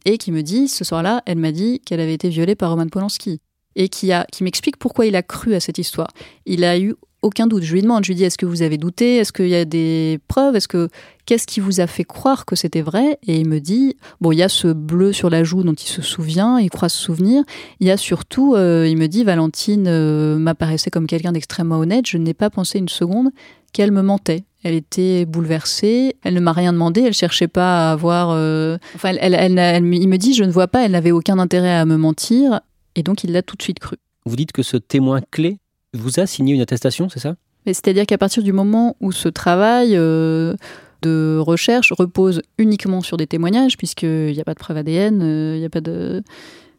et 0.05 0.19
qui 0.19 0.33
me 0.33 0.43
dit, 0.43 0.67
ce 0.67 0.83
soir-là, 0.83 1.23
elle 1.25 1.39
m'a 1.39 1.53
dit 1.53 1.79
qu'elle 1.79 2.01
avait 2.01 2.15
été 2.15 2.31
violée 2.31 2.57
par 2.57 2.71
Roman 2.71 2.89
Polanski. 2.89 3.41
Et 3.77 3.89
qui, 3.89 4.11
qui 4.33 4.43
m'explique 4.43 4.77
pourquoi 4.77 5.07
il 5.07 5.15
a 5.15 5.23
cru 5.23 5.55
à 5.55 5.61
cette 5.61 5.79
histoire. 5.79 6.09
Il 6.47 6.65
a 6.65 6.79
eu 6.81 6.97
aucun 7.23 7.47
doute. 7.47 7.63
Je 7.63 7.73
lui 7.73 7.83
demande, 7.83 8.05
je 8.05 8.11
lui 8.11 8.17
dis, 8.17 8.25
est-ce 8.25 8.39
que 8.39 8.47
vous 8.47 8.63
avez 8.63 8.79
douté? 8.79 9.17
Est-ce 9.17 9.33
qu'il 9.33 9.49
y 9.49 9.55
a 9.55 9.65
des 9.65 10.21
preuves? 10.29 10.57
Est-ce 10.57 10.69
que 10.69 10.89
qu'est-ce 11.25 11.47
qui 11.47 11.61
vous 11.61 11.81
a 11.81 11.87
fait 11.87 12.05
croire 12.05 12.45
que 12.45 12.57
c'était 12.57 12.83
vrai? 12.83 13.19
Et 13.27 13.37
il 13.37 13.49
me 13.49 13.61
dit, 13.61 13.97
bon, 14.21 14.33
il 14.33 14.39
y 14.39 14.43
a 14.43 14.49
ce 14.49 14.69
bleu 14.69 15.13
sur 15.13 15.31
la 15.31 15.45
joue 15.45 15.63
dont 15.63 15.73
il 15.75 15.89
se 15.89 16.03
souvient, 16.03 16.59
il 16.59 16.71
croit 16.71 16.89
se 16.89 16.99
souvenir. 16.99 17.43
Il 17.81 17.87
y 17.87 17.91
a 17.91 17.97
surtout, 17.97 18.55
euh, 18.55 18.87
il 18.89 18.97
me 18.97 19.07
dit, 19.07 19.25
Valentine 19.25 19.87
euh, 19.87 20.37
m'apparaissait 20.37 20.91
comme 20.91 21.07
quelqu'un 21.07 21.33
d'extrêmement 21.33 21.79
honnête. 21.79 22.07
Je 22.07 22.19
n'ai 22.19 22.35
pas 22.35 22.51
pensé 22.51 22.79
une 22.79 22.89
seconde 22.89 23.31
qu'elle 23.73 23.93
me 23.93 24.03
mentait. 24.03 24.45
Elle 24.65 24.75
était 24.75 25.25
bouleversée, 25.25 26.15
elle 26.23 26.35
ne 26.35 26.41
m'a 26.41 26.53
rien 26.53 26.73
demandé, 26.73 27.03
elle 27.03 27.15
cherchait 27.15 27.49
pas 27.49 27.89
à 27.89 27.93
avoir. 27.93 28.31
Euh, 28.31 28.79
enfin, 28.95 29.13
elle, 29.21 29.35
il 29.35 30.09
me 30.09 30.17
dit, 30.19 30.35
je 30.35 30.45
ne 30.45 30.53
vois 30.53 30.69
pas, 30.69 30.85
elle 30.85 30.93
n'avait 30.93 31.11
aucun 31.11 31.39
intérêt 31.41 31.73
à 31.73 31.85
me 31.85 31.97
mentir, 31.97 32.61
et 32.95 33.03
donc 33.03 33.25
il 33.25 33.33
l'a 33.33 33.43
tout 33.43 33.57
de 33.57 33.63
suite 33.63 33.81
cru. 33.81 33.97
Vous 34.25 34.37
dites 34.37 34.53
que 34.53 34.63
ce 34.63 34.77
témoin 34.77 35.21
clé 35.33 35.59
vous 35.95 36.21
a 36.21 36.27
signé 36.27 36.55
une 36.55 36.61
attestation, 36.61 37.09
c'est 37.09 37.21
ça? 37.21 37.37
C'est-à-dire 37.67 38.07
qu'à 38.07 38.19
partir 38.19 38.43
du 38.43 38.53
moment 38.53 38.97
où 39.01 39.13
ce 39.13 39.29
travail 39.29 39.97
euh, 39.97 40.55
de 41.03 41.39
recherche 41.39 41.93
repose 41.93 42.43
uniquement 42.59 43.03
sur 43.03 43.17
des 43.17 43.27
témoignages, 43.27 43.77
puisqu'il 43.77 44.33
n'y 44.33 44.41
a 44.41 44.45
pas 44.45 44.55
de 44.55 44.59
preuve 44.59 44.79
ADN, 44.79 45.23
euh, 45.23 45.57
il 45.59 45.65
a 45.65 45.71
pas 45.71 45.81
de... 45.81 46.23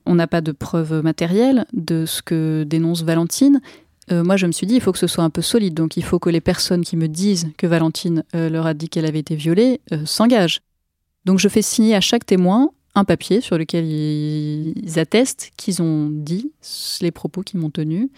on 0.05 0.15
n'a 0.15 0.27
pas 0.27 0.41
de 0.41 0.51
preuves 0.51 1.01
matérielles 1.01 1.65
de 1.73 2.05
ce 2.05 2.21
que 2.21 2.63
dénonce 2.63 3.03
Valentine, 3.03 3.61
euh, 4.11 4.23
moi 4.23 4.35
je 4.35 4.45
me 4.45 4.51
suis 4.51 4.67
dit 4.67 4.75
il 4.75 4.81
faut 4.81 4.91
que 4.91 4.99
ce 4.99 5.07
soit 5.07 5.23
un 5.23 5.29
peu 5.29 5.41
solide, 5.41 5.73
donc 5.73 5.95
il 5.95 6.03
faut 6.03 6.19
que 6.19 6.29
les 6.29 6.41
personnes 6.41 6.83
qui 6.83 6.97
me 6.97 7.07
disent 7.07 7.47
que 7.57 7.67
Valentine 7.67 8.23
leur 8.33 8.65
a 8.65 8.73
dit 8.73 8.89
qu'elle 8.89 9.05
avait 9.05 9.19
été 9.19 9.35
violée 9.35 9.79
s'engagent. 10.03 10.59
Donc 11.23 11.39
je 11.39 11.47
fais 11.47 11.61
signer 11.61 11.95
à 11.95 12.01
chaque 12.01 12.25
témoin 12.25 12.71
un 12.95 13.05
papier 13.05 13.39
sur 13.39 13.57
lequel 13.57 13.85
ils 13.85 14.99
attestent 14.99 15.51
qu'ils 15.55 15.81
ont 15.81 16.09
dit 16.11 16.51
les 17.01 17.11
propos 17.11 17.43
qu'ils 17.43 17.61
m'ont 17.61 17.69
tenus 17.69 18.09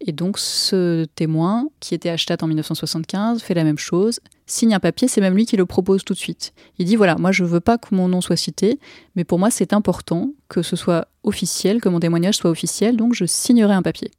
et 0.00 0.12
donc 0.12 0.38
ce 0.38 1.04
témoin, 1.14 1.68
qui 1.80 1.94
était 1.94 2.10
à 2.10 2.18
Stadt 2.18 2.42
en 2.42 2.46
1975, 2.46 3.42
fait 3.42 3.54
la 3.54 3.64
même 3.64 3.78
chose, 3.78 4.20
signe 4.46 4.74
un 4.74 4.80
papier, 4.80 5.08
c'est 5.08 5.20
même 5.20 5.34
lui 5.34 5.46
qui 5.46 5.56
le 5.56 5.66
propose 5.66 6.04
tout 6.04 6.12
de 6.12 6.18
suite. 6.18 6.52
Il 6.78 6.86
dit 6.86 6.96
voilà, 6.96 7.16
moi 7.16 7.32
je 7.32 7.44
veux 7.44 7.60
pas 7.60 7.78
que 7.78 7.94
mon 7.94 8.08
nom 8.08 8.20
soit 8.20 8.36
cité, 8.36 8.78
mais 9.14 9.24
pour 9.24 9.38
moi 9.38 9.50
c'est 9.50 9.72
important 9.72 10.32
que 10.48 10.62
ce 10.62 10.76
soit 10.76 11.08
officiel, 11.22 11.80
que 11.80 11.88
mon 11.88 12.00
témoignage 12.00 12.36
soit 12.36 12.50
officiel, 12.50 12.96
donc 12.96 13.14
je 13.14 13.24
signerai 13.24 13.74
un 13.74 13.82
papier. 13.82 14.10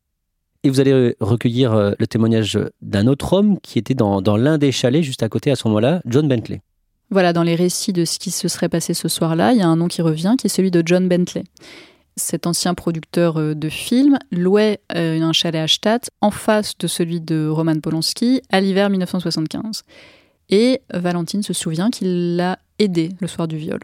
Et 0.63 0.69
vous 0.69 0.79
allez 0.79 1.15
recueillir 1.19 1.73
euh, 1.73 1.91
le 1.99 2.07
témoignage 2.07 2.59
d'un 2.81 3.07
autre 3.07 3.33
homme 3.33 3.59
qui 3.61 3.77
était 3.77 3.93
dans, 3.93 4.21
dans 4.21 4.37
l'un 4.37 4.57
des 4.57 4.71
chalets 4.71 5.03
juste 5.03 5.23
à 5.23 5.29
côté 5.29 5.51
à 5.51 5.55
ce 5.55 5.67
moment-là, 5.67 6.01
John 6.05 6.27
Bentley. 6.27 6.61
Voilà, 7.09 7.31
dans 7.31 7.43
les 7.43 7.55
récits 7.55 7.93
de 7.93 8.03
ce 8.03 8.19
qui 8.19 8.31
se 8.31 8.49
serait 8.49 8.67
passé 8.67 8.93
ce 8.93 9.07
soir-là, 9.07 9.53
il 9.53 9.59
y 9.59 9.61
a 9.61 9.67
un 9.67 9.77
nom 9.77 9.87
qui 9.87 10.01
revient, 10.01 10.35
qui 10.37 10.47
est 10.47 10.49
celui 10.49 10.71
de 10.71 10.83
John 10.85 11.07
Bentley 11.07 11.43
cet 12.17 12.47
ancien 12.47 12.73
producteur 12.73 13.37
euh, 13.37 13.53
de 13.53 13.69
films 13.69 14.17
louait 14.31 14.81
euh, 14.95 15.21
un 15.21 15.31
chalet 15.31 15.61
à 15.61 15.67
Stadt 15.67 16.09
en 16.19 16.31
face 16.31 16.77
de 16.77 16.87
celui 16.87 17.21
de 17.21 17.47
Roman 17.47 17.79
Polanski 17.79 18.41
à 18.51 18.59
l'hiver 18.59 18.89
1975. 18.89 19.83
Et 20.49 20.81
Valentine 20.93 21.43
se 21.43 21.53
souvient 21.53 21.89
qu'il 21.89 22.35
l'a 22.35 22.59
aidé 22.79 23.09
le 23.19 23.27
soir 23.27 23.47
du 23.47 23.57
viol. 23.57 23.79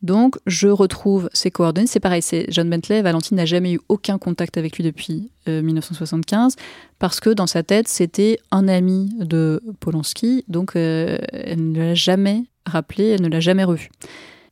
Donc, 0.00 0.36
je 0.46 0.68
retrouve 0.68 1.28
ses 1.32 1.50
coordonnées. 1.50 1.88
C'est 1.88 2.00
pareil, 2.00 2.22
c'est 2.22 2.46
John 2.50 2.70
Bentley. 2.70 3.02
Valentine 3.02 3.36
n'a 3.36 3.46
jamais 3.46 3.72
eu 3.72 3.80
aucun 3.88 4.16
contact 4.16 4.56
avec 4.56 4.76
lui 4.76 4.84
depuis 4.84 5.30
1975 5.46 6.54
euh, 6.56 6.62
parce 6.98 7.20
que 7.20 7.30
dans 7.30 7.48
sa 7.48 7.62
tête, 7.62 7.88
c'était 7.88 8.38
un 8.52 8.68
ami 8.68 9.10
de 9.18 9.60
Polanski. 9.80 10.44
Donc, 10.48 10.76
elle 10.76 11.72
ne 11.72 11.78
l'a 11.78 11.94
jamais 11.94 12.44
rappelé, 12.64 13.08
elle 13.08 13.22
ne 13.22 13.28
l'a 13.28 13.40
jamais 13.40 13.64
revu. 13.64 13.90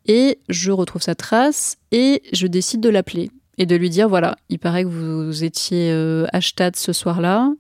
Et 0.06 0.38
je 0.48 0.70
retrouve 0.70 1.02
sa 1.02 1.14
trace 1.14 1.76
et 1.90 2.22
je 2.32 2.46
décide 2.46 2.80
de 2.80 2.88
l'appeler 2.88 3.30
et 3.58 3.66
de 3.66 3.76
lui 3.76 3.90
dire 3.90 4.08
voilà, 4.08 4.36
il 4.48 4.58
paraît 4.58 4.84
que 4.84 4.88
vous 4.88 5.44
étiez 5.44 5.90
euh, 5.90 6.26
à 6.32 6.40
Stade 6.40 6.76
ce 6.76 6.92
soir-là. 6.92 7.52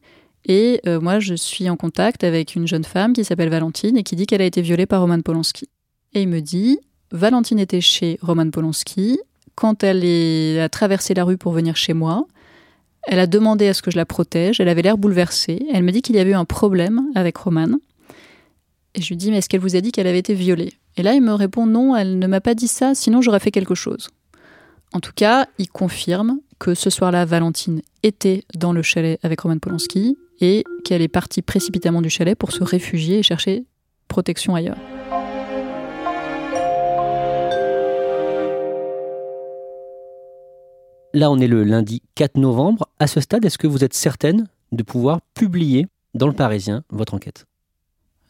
Et 0.48 0.80
euh, 0.86 1.00
moi, 1.00 1.18
je 1.18 1.34
suis 1.34 1.68
en 1.68 1.76
contact 1.76 2.22
avec 2.22 2.54
une 2.54 2.68
jeune 2.68 2.84
femme 2.84 3.12
qui 3.12 3.24
s'appelle 3.24 3.48
Valentine 3.48 3.96
et 3.96 4.04
qui 4.04 4.14
dit 4.14 4.26
qu'elle 4.26 4.42
a 4.42 4.44
été 4.46 4.62
violée 4.62 4.86
par 4.86 5.00
Roman 5.00 5.20
Polanski. 5.20 5.68
Et 6.14 6.22
il 6.22 6.28
me 6.28 6.40
dit 6.40 6.78
Valentine 7.10 7.58
était 7.58 7.80
chez 7.80 8.18
Roman 8.22 8.50
Polanski. 8.50 9.18
Quand 9.56 9.82
elle 9.82 10.60
a 10.60 10.68
traversé 10.68 11.14
la 11.14 11.24
rue 11.24 11.38
pour 11.38 11.52
venir 11.52 11.76
chez 11.76 11.94
moi, 11.94 12.26
elle 13.04 13.18
a 13.18 13.26
demandé 13.26 13.66
à 13.68 13.74
ce 13.74 13.82
que 13.82 13.90
je 13.90 13.96
la 13.96 14.04
protège. 14.04 14.60
Elle 14.60 14.68
avait 14.68 14.82
l'air 14.82 14.98
bouleversée. 14.98 15.66
Elle 15.72 15.82
me 15.82 15.90
dit 15.90 16.02
qu'il 16.02 16.14
y 16.14 16.18
avait 16.18 16.30
eu 16.30 16.34
un 16.34 16.44
problème 16.44 17.02
avec 17.14 17.36
Roman. 17.36 17.68
Et 18.94 19.02
je 19.02 19.08
lui 19.08 19.16
dis 19.16 19.30
Mais 19.30 19.38
est-ce 19.38 19.48
qu'elle 19.48 19.60
vous 19.60 19.74
a 19.74 19.80
dit 19.80 19.90
qu'elle 19.90 20.06
avait 20.06 20.18
été 20.18 20.34
violée? 20.34 20.74
Et 20.96 21.02
là, 21.02 21.14
il 21.14 21.22
me 21.22 21.34
répond 21.34 21.66
non, 21.66 21.94
elle 21.94 22.18
ne 22.18 22.26
m'a 22.26 22.40
pas 22.40 22.54
dit 22.54 22.68
ça, 22.68 22.94
sinon 22.94 23.20
j'aurais 23.20 23.40
fait 23.40 23.50
quelque 23.50 23.74
chose. 23.74 24.08
En 24.92 25.00
tout 25.00 25.12
cas, 25.14 25.46
il 25.58 25.68
confirme 25.68 26.38
que 26.58 26.74
ce 26.74 26.88
soir-là, 26.88 27.24
Valentine 27.26 27.82
était 28.02 28.44
dans 28.54 28.72
le 28.72 28.82
chalet 28.82 29.18
avec 29.22 29.40
Roman 29.40 29.58
Polanski 29.58 30.16
et 30.40 30.64
qu'elle 30.84 31.02
est 31.02 31.08
partie 31.08 31.42
précipitamment 31.42 32.00
du 32.00 32.08
chalet 32.08 32.36
pour 32.36 32.52
se 32.52 32.64
réfugier 32.64 33.18
et 33.18 33.22
chercher 33.22 33.64
protection 34.08 34.54
ailleurs. 34.54 34.78
Là, 41.12 41.30
on 41.30 41.38
est 41.38 41.48
le 41.48 41.64
lundi 41.64 42.02
4 42.14 42.36
novembre. 42.36 42.88
À 42.98 43.06
ce 43.06 43.20
stade, 43.20 43.44
est-ce 43.44 43.58
que 43.58 43.66
vous 43.66 43.84
êtes 43.84 43.94
certaine 43.94 44.48
de 44.72 44.82
pouvoir 44.82 45.20
publier 45.34 45.86
dans 46.14 46.26
le 46.26 46.34
Parisien 46.34 46.84
votre 46.90 47.14
enquête? 47.14 47.46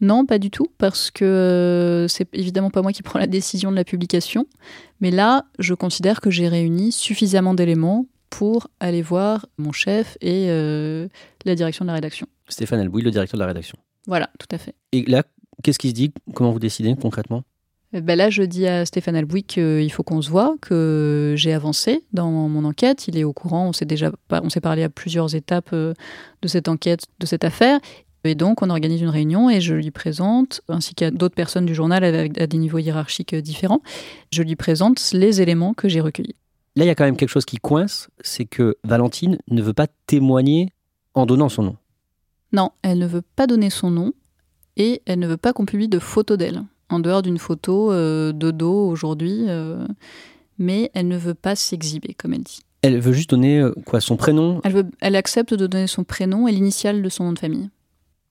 Non, 0.01 0.27
pas 0.27 0.39
du 0.39 0.51
tout, 0.51 0.67
parce 0.79 1.11
que 1.11 1.25
euh, 1.25 2.09
c'est 2.09 2.29
évidemment 2.35 2.71
pas 2.71 2.83
moi 2.83 2.93
qui 2.93 3.03
prends 3.03 3.19
la 3.19 3.27
décision 3.27 3.71
de 3.71 3.77
la 3.77 3.85
publication. 3.85 4.47
Mais 5.01 5.11
là, 5.11 5.45
je 5.59 5.75
considère 5.75 6.21
que 6.21 6.31
j'ai 6.31 6.49
réuni 6.49 6.93
suffisamment 6.93 7.55
d'éléments 7.55 8.07
pour 8.31 8.69
aller 8.81 9.03
voir 9.03 9.47
mon 9.59 9.73
chef 9.73 10.19
et 10.21 10.47
euh, 10.49 11.09
la 11.45 11.55
direction 11.55 11.85
de 11.85 11.89
la 11.89 11.95
rédaction. 11.95 12.27
Stéphane 12.49 12.81
Albouy, 12.81 13.03
le 13.03 13.11
directeur 13.11 13.39
de 13.39 13.43
la 13.43 13.47
rédaction. 13.47 13.79
Voilà, 14.07 14.31
tout 14.39 14.49
à 14.51 14.59
fait. 14.59 14.75
Et 14.93 15.05
là, 15.05 15.23
qu'est-ce 15.63 15.79
qui 15.79 15.89
se 15.89 15.95
dit? 15.95 16.13
Comment 16.35 16.53
vous 16.53 16.59
décidez 16.59 16.95
concrètement? 17.01 17.43
Eh 17.93 18.01
ben 18.01 18.19
là, 18.19 18.31
je 18.31 18.43
dis 18.43 18.67
à 18.67 18.85
Stéphane 18.85 19.17
Albouy 19.17 19.45
qu'il 19.45 19.91
faut 19.93 20.03
qu'on 20.03 20.21
se 20.21 20.29
voit, 20.29 20.57
que 20.61 21.35
j'ai 21.37 21.55
avancé 21.55 22.05
dans 22.13 22.31
mon 22.31 22.65
enquête. 22.65 23.07
Il 23.09 23.17
est 23.17 23.25
au 23.25 23.33
courant, 23.33 23.69
on 23.69 23.73
s'est 23.73 23.85
déjà 23.85 24.11
on 24.31 24.51
s'est 24.51 24.61
parlé 24.61 24.83
à 24.83 24.89
plusieurs 24.89 25.35
étapes 25.35 25.71
euh, 25.73 25.95
de 26.43 26.49
cette 26.49 26.69
enquête, 26.69 27.07
de 27.21 27.27
cette 27.27 27.45
affaire. 27.45 27.79
Et 28.27 28.35
donc, 28.35 28.63
on 28.63 28.71
organise 28.71 29.01
une 29.01 29.09
réunion 29.09 29.49
et 29.49 29.61
je 29.61 29.75
lui 29.75 29.91
présente, 29.91 30.61
ainsi 30.69 30.95
qu'à 30.95 31.11
d'autres 31.11 31.35
personnes 31.35 31.67
du 31.67 31.75
journal 31.75 32.05
avec, 32.05 32.41
à 32.41 32.47
des 32.47 32.59
niveaux 32.59 32.79
hiérarchiques 32.79 33.35
différents, 33.35 33.83
je 34.33 34.43
lui 34.43 34.57
présente 34.57 35.13
les 35.13 35.41
éléments 35.41 35.75
que 35.75 35.89
j'ai 35.89 36.01
recueillis. 36.01 36.37
Là, 36.77 36.85
il 36.85 36.89
y 36.89 36.91
a 36.91 36.95
quand 36.95 37.05
même 37.05 37.17
quelque 37.17 37.31
chose 37.31 37.47
qui 37.47 37.57
coince, 37.57 38.09
c'est 38.21 38.45
que 38.45 38.77
Valentine 38.85 39.39
ne 39.49 39.63
veut 39.63 39.73
pas 39.73 39.87
témoigner 40.07 40.69
en 41.15 41.25
donnant 41.25 41.49
son 41.49 41.63
nom. 41.63 41.77
Non, 42.53 42.71
elle 42.83 42.99
ne 42.99 43.07
veut 43.07 43.23
pas 43.23 43.47
donner 43.47 43.71
son 43.71 43.91
nom 43.91 44.13
et 44.77 45.01
elle 45.07 45.19
ne 45.19 45.27
veut 45.27 45.39
pas 45.39 45.53
qu'on 45.53 45.65
publie 45.65 45.89
de 45.89 45.99
photos 45.99 46.37
d'elle, 46.37 46.63
en 46.91 47.01
dehors 47.01 47.23
d'une 47.23 47.39
photo 47.39 47.91
euh, 47.93 48.33
de 48.33 48.51
dos 48.51 48.89
aujourd'hui, 48.89 49.47
euh, 49.49 49.87
mais 50.59 50.91
elle 50.95 51.09
ne 51.09 51.17
veut 51.17 51.35
pas 51.35 51.57
s'exhiber, 51.57 52.15
comme 52.15 52.35
elle 52.35 52.43
dit. 52.43 52.61
Elle 52.83 53.01
veut 53.01 53.13
juste 53.13 53.31
donner 53.31 53.59
euh, 53.59 53.75
quoi 53.87 54.01
son 54.01 54.17
prénom? 54.17 54.61
Elle, 54.63 54.73
veut, 54.73 54.87
elle 55.01 55.17
accepte 55.17 55.55
de 55.55 55.67
donner 55.67 55.87
son 55.87 56.05
prénom 56.05 56.47
et 56.47 56.53
l'initiale 56.53 57.03
de 57.03 57.09
son 57.09 57.25
nom 57.25 57.33
de 57.33 57.39
famille. 57.39 57.71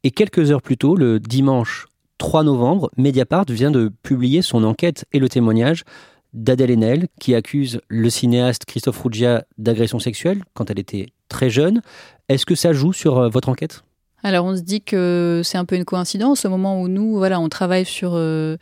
Et 0.05 0.11
quelques 0.11 0.51
heures 0.51 0.61
plus 0.61 0.77
tôt, 0.77 0.95
le 0.95 1.19
dimanche 1.19 1.87
3 2.19 2.43
novembre, 2.43 2.91
Mediapart 2.95 3.45
vient 3.49 3.71
de 3.71 3.91
publier 4.03 4.43
son 4.43 4.63
enquête 4.63 5.05
et 5.13 5.17
le 5.17 5.27
témoignage 5.27 5.83
d'Adèle 6.31 6.69
Haenel, 6.69 7.07
qui 7.19 7.33
accuse 7.33 7.81
le 7.87 8.11
cinéaste 8.11 8.65
Christophe 8.65 9.01
Ruggia 9.01 9.45
d'agression 9.57 9.97
sexuelle 9.97 10.43
quand 10.53 10.69
elle 10.69 10.77
était 10.77 11.07
très 11.27 11.49
jeune. 11.49 11.81
Est-ce 12.29 12.45
que 12.45 12.53
ça 12.53 12.71
joue 12.71 12.93
sur 12.93 13.17
euh, 13.17 13.29
votre 13.29 13.49
enquête? 13.49 13.83
Alors 14.21 14.45
on 14.45 14.55
se 14.55 14.61
dit 14.61 14.81
que 14.81 15.41
c'est 15.43 15.57
un 15.57 15.65
peu 15.65 15.75
une 15.75 15.85
coïncidence 15.85 16.45
au 16.45 16.51
moment 16.51 16.79
où 16.79 16.87
nous, 16.87 17.15
voilà, 17.17 17.39
on 17.39 17.49
travaille 17.49 17.85
sur 17.85 18.11
euh, 18.13 18.57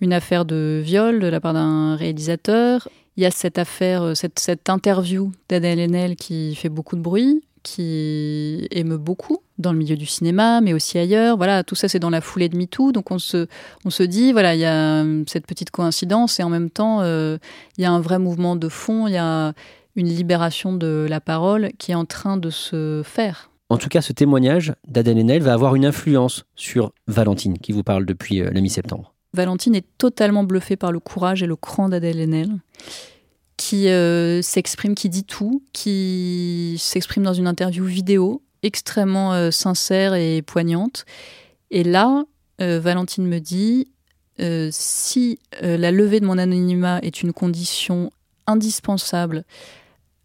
une 0.00 0.12
affaire 0.12 0.44
de 0.44 0.82
viol 0.84 1.20
de 1.20 1.28
la 1.28 1.38
part 1.38 1.54
d'un 1.54 1.94
réalisateur. 1.94 2.88
Il 3.16 3.22
y 3.22 3.26
a 3.26 3.30
cette 3.30 3.58
affaire, 3.58 4.02
euh, 4.02 4.14
cette, 4.14 4.40
cette 4.40 4.68
interview 4.68 5.30
d'Adèle 5.48 5.78
Haenel 5.78 6.16
qui 6.16 6.56
fait 6.56 6.68
beaucoup 6.68 6.96
de 6.96 7.02
bruit 7.02 7.44
qui 7.62 8.66
émeut 8.70 8.98
beaucoup 8.98 9.38
dans 9.58 9.72
le 9.72 9.78
milieu 9.78 9.96
du 9.96 10.06
cinéma, 10.06 10.60
mais 10.60 10.72
aussi 10.72 10.98
ailleurs. 10.98 11.36
Voilà, 11.36 11.64
tout 11.64 11.74
ça 11.74 11.88
c'est 11.88 11.98
dans 11.98 12.10
la 12.10 12.20
foulée 12.20 12.48
de 12.48 12.56
MeToo, 12.56 12.92
donc 12.92 13.10
on 13.10 13.18
se, 13.18 13.46
on 13.84 13.90
se 13.90 14.02
dit, 14.02 14.32
voilà, 14.32 14.54
il 14.54 14.60
y 14.60 14.64
a 14.64 15.00
hum, 15.00 15.24
cette 15.26 15.46
petite 15.46 15.70
coïncidence 15.70 16.40
et 16.40 16.42
en 16.42 16.48
même 16.48 16.70
temps, 16.70 17.00
euh, 17.02 17.38
il 17.76 17.82
y 17.82 17.84
a 17.84 17.90
un 17.90 18.00
vrai 18.00 18.18
mouvement 18.18 18.56
de 18.56 18.68
fond, 18.68 19.06
il 19.06 19.14
y 19.14 19.18
a 19.18 19.52
une 19.96 20.08
libération 20.08 20.72
de 20.72 21.06
la 21.08 21.20
parole 21.20 21.70
qui 21.78 21.92
est 21.92 21.96
en 21.96 22.04
train 22.04 22.36
de 22.36 22.50
se 22.50 23.02
faire. 23.04 23.50
En 23.68 23.76
tout 23.76 23.88
cas, 23.88 24.00
ce 24.00 24.12
témoignage 24.12 24.72
d'Adèle 24.86 25.18
Haenel 25.18 25.42
va 25.42 25.52
avoir 25.52 25.74
une 25.74 25.84
influence 25.84 26.44
sur 26.56 26.92
Valentine, 27.06 27.58
qui 27.58 27.72
vous 27.72 27.82
parle 27.82 28.06
depuis 28.06 28.38
la 28.40 28.60
mi-septembre. 28.60 29.12
Valentine 29.34 29.74
est 29.74 29.86
totalement 29.98 30.44
bluffée 30.44 30.76
par 30.76 30.90
le 30.90 31.00
courage 31.00 31.42
et 31.42 31.46
le 31.46 31.56
cran 31.56 31.88
d'Adèle 31.88 32.20
Haenel, 32.20 32.50
qui 33.58 33.88
euh, 33.88 34.40
s'exprime, 34.40 34.94
qui 34.94 35.10
dit 35.10 35.24
tout, 35.24 35.62
qui 35.74 36.76
s'exprime 36.78 37.24
dans 37.24 37.34
une 37.34 37.48
interview 37.48 37.84
vidéo 37.84 38.40
extrêmement 38.62 39.34
euh, 39.34 39.50
sincère 39.50 40.14
et 40.14 40.40
poignante. 40.42 41.04
Et 41.70 41.84
là, 41.84 42.24
euh, 42.62 42.80
Valentine 42.80 43.26
me 43.26 43.40
dit, 43.40 43.88
si 44.70 45.40
la 45.60 45.90
levée 45.90 46.20
de 46.20 46.24
mon 46.24 46.38
anonymat 46.38 47.00
est 47.02 47.22
une 47.22 47.32
condition 47.32 48.12
indispensable 48.46 49.44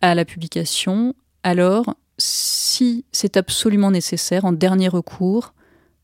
à 0.01 0.13
la 0.13 0.23
publication, 0.23 1.15
alors 1.41 1.95
si 2.19 3.05
c'est 3.11 3.37
absolument 3.37 3.89
nécessaire, 3.89 4.45
en 4.45 4.51
dernier 4.51 4.87
recours, 4.87 5.55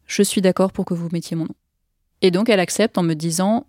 je 0.07 0.23
suis 0.23 0.41
d'accord 0.41 0.71
pour 0.71 0.85
que 0.85 0.95
vous 0.95 1.07
mettiez 1.13 1.37
mon 1.37 1.43
nom. 1.43 1.55
Et 2.23 2.31
donc 2.31 2.49
elle 2.49 2.59
accepte 2.59 2.97
en 2.97 3.03
me 3.03 3.13
disant 3.13 3.67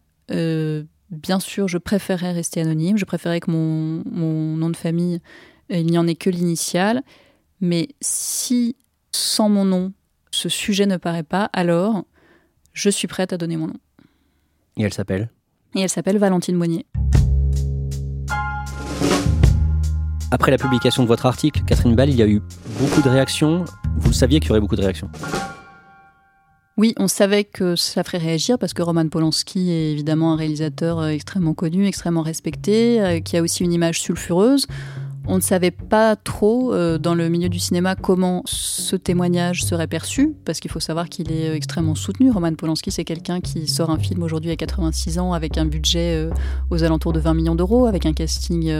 bien 1.11 1.40
sûr, 1.40 1.68
je 1.68 1.79
préférerais 1.79 2.33
rester 2.33 2.61
anonyme, 2.61 2.96
je 2.96 3.05
préférerais 3.05 3.40
que 3.40 3.51
mon, 3.51 4.57
nom 4.57 4.70
de 4.70 4.77
famille, 4.77 5.20
euh, 5.73 5.77
il 5.77 5.87
n'y 5.87 5.99
en 5.99 6.07
ait 6.07 6.14
que 6.14 6.31
l'initiale, 6.31 7.03
mais 7.61 7.88
si 8.01 8.77
sans 9.12 9.49
mon 9.49 9.64
nom, 9.64 9.92
ce 10.31 10.49
sujet 10.49 10.87
ne 10.87 10.96
paraît 10.96 11.25
pas, 11.25 11.51
alors 11.53 12.05
je 12.73 12.88
suis 12.90 13.09
prête 13.09 13.33
à 13.33 13.37
donner 13.37 13.57
mon 13.57 13.66
nom. 13.66 13.77
Et 14.77 14.83
elle 14.83 14.94
s'appelle? 14.94 15.31
Et 15.75 15.81
elle 15.81 15.88
s'appelle 15.88 16.18
Valentine 16.18 16.57
Monnier. 16.57 16.87
Après 20.33 20.53
la 20.53 20.59
publication 20.59 21.03
de 21.03 21.09
votre 21.09 21.27
article, 21.27 21.62
Catherine 21.66 21.96
Ball, 21.96 22.09
il 22.09 22.16
y 22.16 22.23
a 22.23 22.29
eu 22.29 22.40
beaucoup 22.79 23.03
de 23.03 23.09
réactions. 23.09 23.64
Vous 23.96 24.11
le 24.11 24.14
saviez 24.14 24.38
qu'il 24.38 24.51
y 24.51 24.53
aurait 24.53 24.61
beaucoup 24.61 24.77
de 24.77 24.83
réactions 24.83 25.11
oui, 26.81 26.95
on 26.97 27.09
savait 27.09 27.45
que 27.45 27.77
ça 27.77 28.03
ferait 28.03 28.16
réagir 28.16 28.59
parce 28.59 28.73
que 28.73 28.81
Roman 28.81 29.07
Polanski 29.07 29.71
est 29.71 29.93
évidemment 29.93 30.33
un 30.33 30.37
réalisateur 30.37 30.99
euh, 30.99 31.09
extrêmement 31.09 31.53
connu, 31.53 31.87
extrêmement 31.87 32.23
respecté, 32.23 33.03
euh, 33.03 33.21
qui 33.21 33.37
a 33.37 33.43
aussi 33.43 33.64
une 33.64 33.73
image 33.75 34.01
sulfureuse. 34.01 34.66
On 35.33 35.37
ne 35.37 35.40
savait 35.40 35.71
pas 35.71 36.16
trop 36.16 36.75
euh, 36.75 36.99
dans 36.99 37.14
le 37.14 37.29
milieu 37.29 37.49
du 37.49 37.61
cinéma 37.61 37.95
comment 37.95 38.43
ce 38.47 38.97
témoignage 38.97 39.62
serait 39.62 39.87
perçu, 39.87 40.35
parce 40.45 40.59
qu'il 40.59 40.73
faut 40.73 40.81
savoir 40.81 41.09
qu'il 41.09 41.31
est 41.31 41.51
euh, 41.51 41.55
extrêmement 41.55 41.95
soutenu. 41.95 42.33
Roman 42.33 42.53
Polanski, 42.53 42.90
c'est 42.90 43.05
quelqu'un 43.05 43.40
qui 43.40 43.69
sort 43.69 43.90
un 43.90 43.99
film 43.99 44.25
aujourd'hui 44.25 44.51
à 44.51 44.57
86 44.57 45.21
ans 45.21 45.33
avec 45.33 45.57
un 45.57 45.66
budget 45.66 46.16
euh, 46.16 46.31
aux 46.71 46.83
alentours 46.83 47.12
de 47.12 47.21
20 47.21 47.35
millions 47.35 47.55
d'euros, 47.55 47.87
avec 47.87 48.07
un 48.07 48.12
casting 48.12 48.75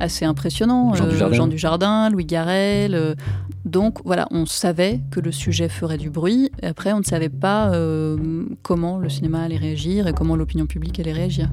assez 0.00 0.24
impressionnant. 0.24 0.92
Jean, 0.94 1.46
Dujardin. 1.46 2.10
Louis 2.10 2.24
Garrel. 2.24 3.14
donc 3.64 3.98
voilà, 4.04 4.26
on 4.32 4.44
savait 4.44 5.00
que 5.12 5.20
le 5.20 5.30
sujet 5.30 5.68
ferait 5.68 5.98
du 5.98 6.10
bruit. 6.10 6.50
Après, 6.64 6.92
on 6.94 6.98
ne 6.98 7.04
savait 7.04 7.28
pas 7.28 7.72
comment 8.62 8.98
le 8.98 9.08
cinéma 9.08 9.42
allait 9.42 9.56
réagir 9.56 10.08
et 10.08 10.12
comment 10.12 10.34
l'opinion 10.34 10.66
publique 10.66 10.98
allait 10.98 11.12
réagir. 11.12 11.48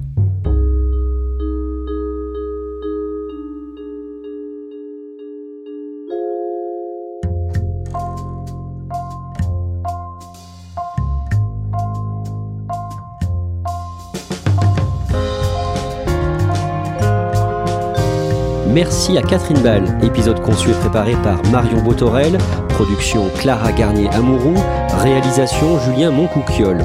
Merci 18.73 19.19
à 19.19 19.21
Catherine 19.21 19.59
Ball, 19.59 19.83
épisode 20.03 20.41
conçu 20.41 20.71
et 20.71 20.73
préparé 20.73 21.13
par 21.23 21.43
Marion 21.51 21.83
Botorel, 21.83 22.39
production 22.69 23.29
Clara 23.37 23.71
Garnier-Amouroux, 23.71 24.59
réalisation 24.97 25.79
Julien 25.79 26.09
Moncouquiole. 26.09 26.83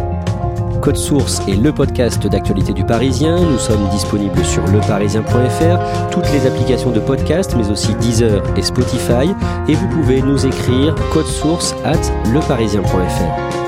Code 0.83 0.99
Source 0.99 1.41
est 1.49 1.57
le 1.57 1.73
podcast 1.73 2.27
d'actualité 2.27 2.75
du 2.75 2.85
Parisien. 2.85 3.41
Nous 3.41 3.59
sommes 3.59 3.89
disponibles 3.89 4.45
sur 4.45 4.67
leparisien.fr, 4.67 6.11
toutes 6.11 6.31
les 6.33 6.47
applications 6.47 6.91
de 6.91 7.01
podcast, 7.01 7.55
mais 7.57 7.71
aussi 7.71 7.95
Deezer 7.95 8.43
et 8.57 8.63
Spotify. 8.63 9.35
Et 9.67 9.75
vous 9.75 9.89
pouvez 9.89 10.21
nous 10.21 10.47
écrire 10.47 10.95
code 11.11 11.27
source 11.27 11.75
at 11.85 12.01
leparisien.fr. 12.33 13.68